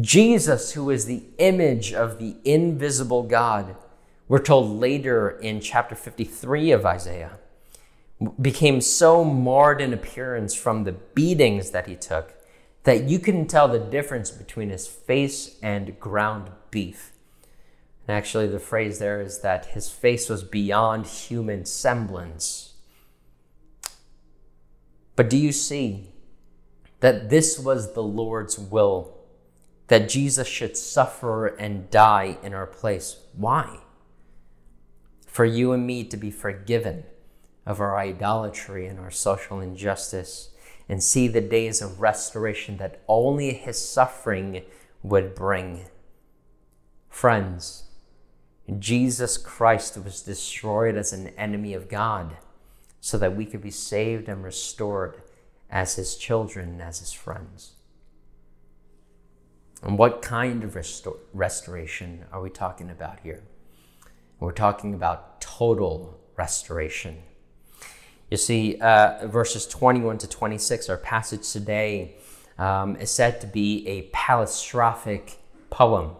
Jesus, 0.00 0.72
who 0.72 0.90
is 0.90 1.06
the 1.06 1.22
image 1.38 1.92
of 1.92 2.18
the 2.18 2.36
invisible 2.44 3.22
God, 3.22 3.76
we're 4.26 4.40
told 4.40 4.80
later 4.80 5.30
in 5.30 5.60
chapter 5.60 5.94
53 5.94 6.72
of 6.72 6.84
Isaiah, 6.84 7.38
became 8.40 8.80
so 8.80 9.24
marred 9.24 9.80
in 9.80 9.92
appearance 9.92 10.54
from 10.54 10.84
the 10.84 10.92
beatings 10.92 11.70
that 11.70 11.86
he 11.86 11.94
took 11.94 12.32
that 12.84 13.04
you 13.04 13.18
couldn't 13.18 13.48
tell 13.48 13.68
the 13.68 13.78
difference 13.78 14.30
between 14.30 14.70
his 14.70 14.86
face 14.86 15.58
and 15.62 15.98
ground 15.98 16.50
beef. 16.70 17.13
And 18.06 18.16
actually, 18.16 18.48
the 18.48 18.58
phrase 18.58 18.98
there 18.98 19.20
is 19.20 19.40
that 19.40 19.66
his 19.66 19.88
face 19.88 20.28
was 20.28 20.44
beyond 20.44 21.06
human 21.06 21.64
semblance. 21.64 22.74
But 25.16 25.30
do 25.30 25.38
you 25.38 25.52
see 25.52 26.10
that 27.00 27.30
this 27.30 27.58
was 27.58 27.94
the 27.94 28.02
Lord's 28.02 28.58
will? 28.58 29.16
That 29.88 30.08
Jesus 30.08 30.48
should 30.48 30.76
suffer 30.76 31.46
and 31.46 31.90
die 31.90 32.38
in 32.42 32.52
our 32.54 32.66
place. 32.66 33.18
Why? 33.34 33.80
For 35.26 35.44
you 35.44 35.72
and 35.72 35.86
me 35.86 36.04
to 36.04 36.16
be 36.16 36.30
forgiven 36.30 37.04
of 37.66 37.80
our 37.80 37.98
idolatry 37.98 38.86
and 38.86 38.98
our 38.98 39.10
social 39.10 39.60
injustice 39.60 40.50
and 40.88 41.02
see 41.02 41.28
the 41.28 41.40
days 41.40 41.80
of 41.80 42.00
restoration 42.00 42.76
that 42.76 43.02
only 43.08 43.54
his 43.54 43.78
suffering 43.78 44.62
would 45.02 45.34
bring. 45.34 45.86
Friends, 47.08 47.84
Jesus 48.78 49.36
Christ 49.36 49.98
was 50.02 50.22
destroyed 50.22 50.96
as 50.96 51.12
an 51.12 51.28
enemy 51.28 51.74
of 51.74 51.88
God 51.88 52.36
so 53.00 53.18
that 53.18 53.36
we 53.36 53.44
could 53.44 53.60
be 53.60 53.70
saved 53.70 54.28
and 54.28 54.42
restored 54.42 55.20
as 55.70 55.96
his 55.96 56.16
children, 56.16 56.80
as 56.80 57.00
his 57.00 57.12
friends. 57.12 57.72
And 59.82 59.98
what 59.98 60.22
kind 60.22 60.64
of 60.64 60.74
restor- 60.74 61.18
restoration 61.34 62.24
are 62.32 62.40
we 62.40 62.48
talking 62.48 62.90
about 62.90 63.20
here? 63.20 63.42
We're 64.40 64.52
talking 64.52 64.94
about 64.94 65.42
total 65.42 66.18
restoration. 66.36 67.18
You 68.30 68.38
see, 68.38 68.80
uh, 68.80 69.26
verses 69.26 69.66
21 69.66 70.18
to 70.18 70.26
26, 70.26 70.88
our 70.88 70.96
passage 70.96 71.52
today, 71.52 72.16
um, 72.58 72.96
is 72.96 73.10
said 73.10 73.40
to 73.42 73.46
be 73.46 73.86
a 73.86 74.08
palistrophic 74.10 75.36
poem 75.68 76.12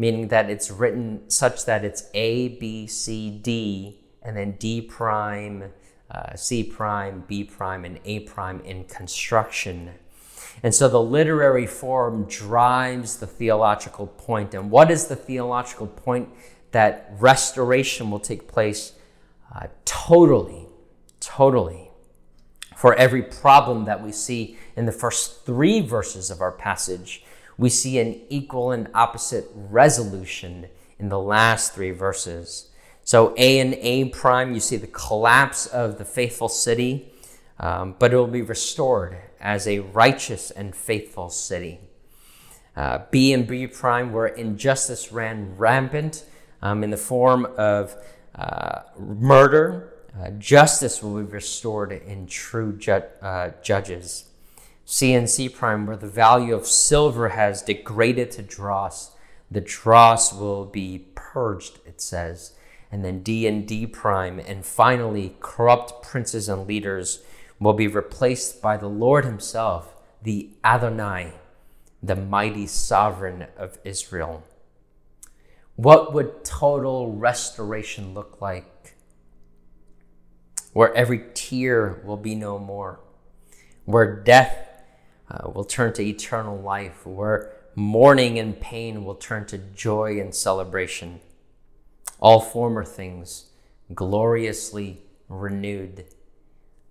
meaning 0.00 0.28
that 0.28 0.48
it's 0.48 0.70
written 0.70 1.20
such 1.28 1.66
that 1.66 1.84
it's 1.84 2.08
A, 2.14 2.48
B, 2.48 2.86
C, 2.86 3.28
D, 3.28 4.00
and 4.22 4.34
then 4.34 4.52
D 4.52 4.80
prime, 4.80 5.64
uh, 6.10 6.34
C 6.36 6.64
prime, 6.64 7.22
B 7.28 7.44
prime, 7.44 7.84
and 7.84 8.00
A 8.06 8.20
prime 8.20 8.62
in 8.62 8.84
construction. 8.84 9.90
And 10.62 10.74
so 10.74 10.88
the 10.88 11.02
literary 11.02 11.66
form 11.66 12.24
drives 12.24 13.18
the 13.18 13.26
theological 13.26 14.06
point. 14.06 14.54
And 14.54 14.70
what 14.70 14.90
is 14.90 15.06
the 15.08 15.16
theological 15.16 15.86
point? 15.86 16.30
That 16.70 17.12
restoration 17.18 18.10
will 18.10 18.20
take 18.20 18.48
place 18.48 18.92
uh, 19.54 19.66
totally, 19.84 20.66
totally. 21.20 21.90
For 22.74 22.94
every 22.94 23.22
problem 23.22 23.84
that 23.84 24.02
we 24.02 24.12
see 24.12 24.56
in 24.76 24.86
the 24.86 24.92
first 24.92 25.44
three 25.44 25.82
verses 25.82 26.30
of 26.30 26.40
our 26.40 26.52
passage, 26.52 27.22
we 27.60 27.68
see 27.68 27.98
an 27.98 28.18
equal 28.30 28.70
and 28.70 28.88
opposite 28.94 29.46
resolution 29.54 30.66
in 30.98 31.10
the 31.10 31.18
last 31.18 31.74
three 31.74 31.90
verses. 31.90 32.70
So, 33.04 33.34
A 33.36 33.60
and 33.60 33.74
A 33.74 34.06
prime, 34.06 34.54
you 34.54 34.60
see 34.60 34.78
the 34.78 34.86
collapse 34.86 35.66
of 35.66 35.98
the 35.98 36.06
faithful 36.06 36.48
city, 36.48 37.12
um, 37.58 37.96
but 37.98 38.14
it 38.14 38.16
will 38.16 38.26
be 38.26 38.40
restored 38.40 39.18
as 39.38 39.68
a 39.68 39.80
righteous 39.80 40.50
and 40.50 40.74
faithful 40.74 41.28
city. 41.28 41.80
Uh, 42.74 43.00
B 43.10 43.34
and 43.34 43.46
B 43.46 43.66
prime, 43.66 44.10
where 44.10 44.28
injustice 44.28 45.12
ran 45.12 45.54
rampant 45.58 46.24
um, 46.62 46.82
in 46.82 46.88
the 46.88 46.96
form 46.96 47.46
of 47.58 47.94
uh, 48.36 48.84
murder, 48.98 49.92
uh, 50.18 50.30
justice 50.38 51.02
will 51.02 51.22
be 51.22 51.30
restored 51.30 51.92
in 51.92 52.26
true 52.26 52.78
ju- 52.78 53.02
uh, 53.20 53.50
judges. 53.62 54.29
C 54.92 55.14
and 55.14 55.30
C 55.30 55.48
prime, 55.48 55.86
where 55.86 55.96
the 55.96 56.08
value 56.08 56.52
of 56.52 56.66
silver 56.66 57.28
has 57.28 57.62
degraded 57.62 58.32
to 58.32 58.42
dross. 58.42 59.12
The 59.48 59.60
dross 59.60 60.32
will 60.32 60.64
be 60.64 61.06
purged, 61.14 61.78
it 61.86 62.00
says. 62.00 62.54
And 62.90 63.04
then 63.04 63.22
D 63.22 63.46
and 63.46 63.68
D 63.68 63.86
prime, 63.86 64.40
and 64.40 64.66
finally, 64.66 65.36
corrupt 65.38 66.02
princes 66.02 66.48
and 66.48 66.66
leaders 66.66 67.22
will 67.60 67.72
be 67.72 67.86
replaced 67.86 68.60
by 68.60 68.76
the 68.76 68.88
Lord 68.88 69.24
Himself, 69.24 69.94
the 70.24 70.50
Adonai, 70.64 71.34
the 72.02 72.16
mighty 72.16 72.66
sovereign 72.66 73.46
of 73.56 73.78
Israel. 73.84 74.42
What 75.76 76.12
would 76.12 76.44
total 76.44 77.12
restoration 77.12 78.12
look 78.12 78.40
like? 78.40 78.96
Where 80.72 80.92
every 80.94 81.26
tear 81.32 82.02
will 82.04 82.16
be 82.16 82.34
no 82.34 82.58
more, 82.58 82.98
where 83.84 84.16
death 84.16 84.66
uh, 85.30 85.50
will 85.50 85.64
turn 85.64 85.92
to 85.94 86.02
eternal 86.02 86.58
life, 86.58 87.06
where 87.06 87.52
mourning 87.74 88.38
and 88.38 88.60
pain 88.60 89.04
will 89.04 89.14
turn 89.14 89.46
to 89.46 89.58
joy 89.58 90.20
and 90.20 90.34
celebration. 90.34 91.20
All 92.18 92.40
former 92.40 92.84
things 92.84 93.46
gloriously 93.94 95.02
renewed. 95.28 96.04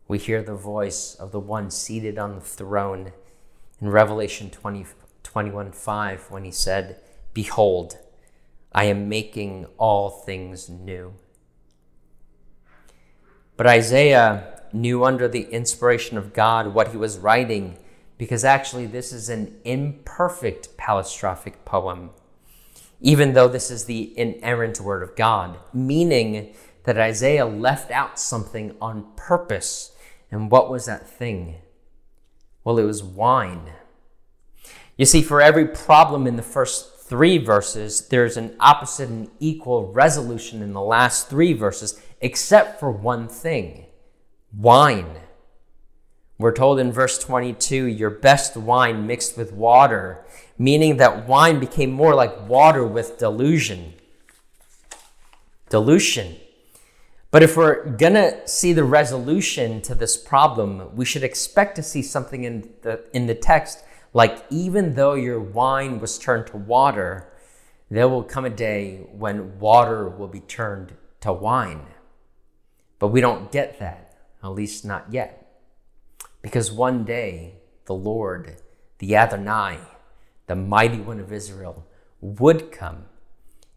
We 0.08 0.17
hear 0.17 0.41
the 0.41 0.56
voice 0.56 1.15
of 1.15 1.32
the 1.32 1.39
one 1.39 1.69
seated 1.69 2.17
on 2.17 2.36
the 2.36 2.41
throne 2.41 3.12
in 3.82 3.89
Revelation 3.89 4.49
20, 4.49 4.86
21 5.23 5.71
5 5.71 6.32
when 6.32 6.43
he 6.45 6.52
said, 6.52 6.99
Behold, 7.34 7.97
I 8.71 8.86
am 8.86 9.10
making 9.10 9.67
all 9.78 10.10
things 10.10 10.69
new. 10.69 11.13
But 13.58 13.67
Isaiah 13.67 14.62
knew 14.71 15.04
under 15.04 15.28
the 15.28 15.43
inspiration 15.52 16.17
of 16.17 16.34
God 16.34 16.73
what 16.73 16.89
he 16.89 16.97
was 16.97 17.17
writing 17.17 17.78
because 18.20 18.44
actually 18.44 18.86
this 18.86 19.14
is 19.14 19.30
an 19.30 19.56
imperfect 19.64 20.78
palistrophic 20.78 21.54
poem, 21.64 22.10
even 23.02 23.34
though 23.34 23.48
this 23.48 23.72
is 23.72 23.86
the 23.86 24.16
inerrant 24.20 24.80
word 24.82 25.02
of 25.02 25.16
God, 25.16 25.58
meaning 25.74 26.54
that 26.84 26.98
Isaiah 26.98 27.46
left 27.46 27.90
out 27.92 28.20
something 28.20 28.76
on 28.82 29.08
purpose. 29.16 29.96
And 30.30 30.52
what 30.52 30.70
was 30.70 30.86
that 30.86 31.10
thing? 31.10 31.56
Well, 32.66 32.78
it 32.78 32.84
was 32.84 33.02
wine. 33.02 33.72
You 34.98 35.06
see, 35.06 35.22
for 35.22 35.42
every 35.42 35.66
problem 35.66 36.28
in 36.28 36.36
the 36.36 36.44
first 36.44 37.00
three 37.00 37.38
verses, 37.38 38.10
there's 38.10 38.36
an 38.36 38.54
opposite 38.60 39.08
and 39.08 39.30
equal 39.40 39.94
resolution 39.94 40.62
in 40.62 40.74
the 40.74 40.82
last 40.82 41.30
three 41.30 41.54
verses, 41.54 42.02
except 42.20 42.82
for 42.82 42.92
one 42.92 43.30
thing 43.30 43.86
wine. 44.54 45.22
We're 46.39 46.54
told 46.54 46.80
in 46.80 46.91
verse 46.91 47.19
22 47.19 47.86
your 47.86 48.10
best 48.10 48.58
wine 48.58 49.06
mixed 49.06 49.38
with 49.38 49.54
water, 49.54 50.25
meaning 50.58 50.97
that 50.97 51.28
wine 51.28 51.60
became 51.60 51.91
more 51.91 52.15
like 52.15 52.47
water 52.49 52.84
with 52.88 53.19
delusion. 53.19 53.93
Dilution. 55.69 56.38
But 57.30 57.43
if 57.43 57.56
we're 57.56 57.86
going 57.91 58.13
to 58.13 58.47
see 58.47 58.73
the 58.73 58.84
resolution 58.84 59.82
to 59.84 59.93
this 59.93 60.17
problem, 60.17 60.95
we 60.95 61.06
should 61.06 61.23
expect 61.23 61.75
to 61.75 61.84
see 61.84 62.02
something 62.02 62.43
in 62.43 62.69
the, 62.82 63.04
in 63.13 63.28
the 63.28 63.36
text 63.36 63.84
like, 64.13 64.43
even 64.49 64.95
though 64.95 65.13
your 65.13 65.39
wine 65.39 65.99
was 65.99 66.17
turned 66.17 66.47
to 66.47 66.58
water, 66.58 67.32
there 67.91 68.08
will 68.08 68.23
come 68.23 68.45
a 68.45 68.49
day 68.49 69.08
when 69.12 69.60
water 69.60 70.10
will 70.10 70.28
be 70.28 70.39
turned 70.39 70.93
to 71.21 71.32
wine. 71.32 71.86
But 72.97 73.10
we 73.10 73.21
don't 73.21 73.52
get 73.52 73.80
that, 73.80 74.15
at 74.43 74.49
least 74.49 74.84
not 74.84 75.12
yet. 75.12 75.38
Because 76.41 76.71
one 76.71 77.04
day 77.04 77.56
the 77.86 77.95
Lord, 77.95 78.58
the 78.99 79.15
Adonai, 79.15 79.80
the 80.47 80.56
mighty 80.56 80.99
one 80.99 81.19
of 81.19 81.34
Israel, 81.34 81.86
would 82.21 82.71
come 82.71 83.06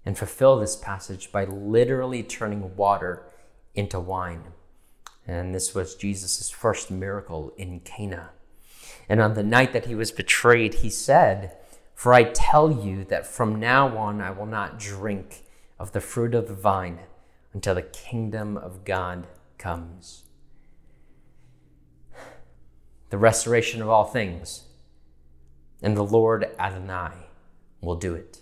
and 0.04 0.18
fulfill 0.18 0.58
this 0.58 0.76
passage 0.76 1.32
by 1.32 1.44
literally 1.44 2.22
turning 2.22 2.76
water 2.76 3.24
into 3.74 3.98
wine. 3.98 4.44
And 5.26 5.54
this 5.54 5.74
was 5.74 5.94
Jesus' 5.94 6.50
first 6.50 6.90
miracle 6.90 7.52
in 7.56 7.80
Cana. 7.80 8.30
And 9.08 9.20
on 9.20 9.34
the 9.34 9.42
night 9.42 9.72
that 9.72 9.86
he 9.86 9.94
was 9.94 10.10
betrayed, 10.10 10.74
he 10.74 10.90
said, 10.90 11.56
For 11.94 12.12
I 12.12 12.24
tell 12.24 12.70
you 12.70 13.04
that 13.04 13.26
from 13.26 13.60
now 13.60 13.96
on 13.96 14.20
I 14.20 14.30
will 14.30 14.46
not 14.46 14.78
drink 14.78 15.44
of 15.78 15.92
the 15.92 16.00
fruit 16.00 16.34
of 16.34 16.48
the 16.48 16.54
vine 16.54 17.00
until 17.52 17.74
the 17.74 17.82
kingdom 17.82 18.56
of 18.56 18.84
God 18.84 19.26
comes 19.58 20.24
the 23.12 23.18
restoration 23.18 23.82
of 23.82 23.90
all 23.90 24.06
things, 24.06 24.62
and 25.82 25.94
the 25.94 26.02
Lord 26.02 26.48
Adonai 26.58 27.10
will 27.82 27.94
do 27.94 28.14
it. 28.14 28.38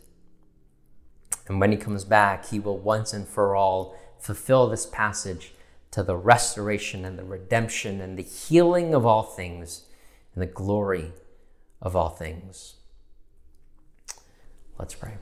And 1.48 1.58
when 1.58 1.72
he 1.72 1.76
comes 1.76 2.04
back, 2.04 2.46
he 2.46 2.60
will 2.60 2.78
once 2.78 3.12
and 3.12 3.26
for 3.26 3.56
all 3.56 3.98
fulfill 4.20 4.68
this 4.68 4.86
passage 4.86 5.54
to 5.90 6.04
the 6.04 6.16
restoration 6.16 7.04
and 7.04 7.18
the 7.18 7.24
redemption 7.24 8.00
and 8.00 8.16
the 8.16 8.22
healing 8.22 8.94
of 8.94 9.04
all 9.04 9.24
things 9.24 9.86
and 10.36 10.42
the 10.42 10.46
glory 10.46 11.14
of 11.82 11.96
all 11.96 12.10
things. 12.10 12.76
Let's 14.78 14.94
pray. 14.94 15.14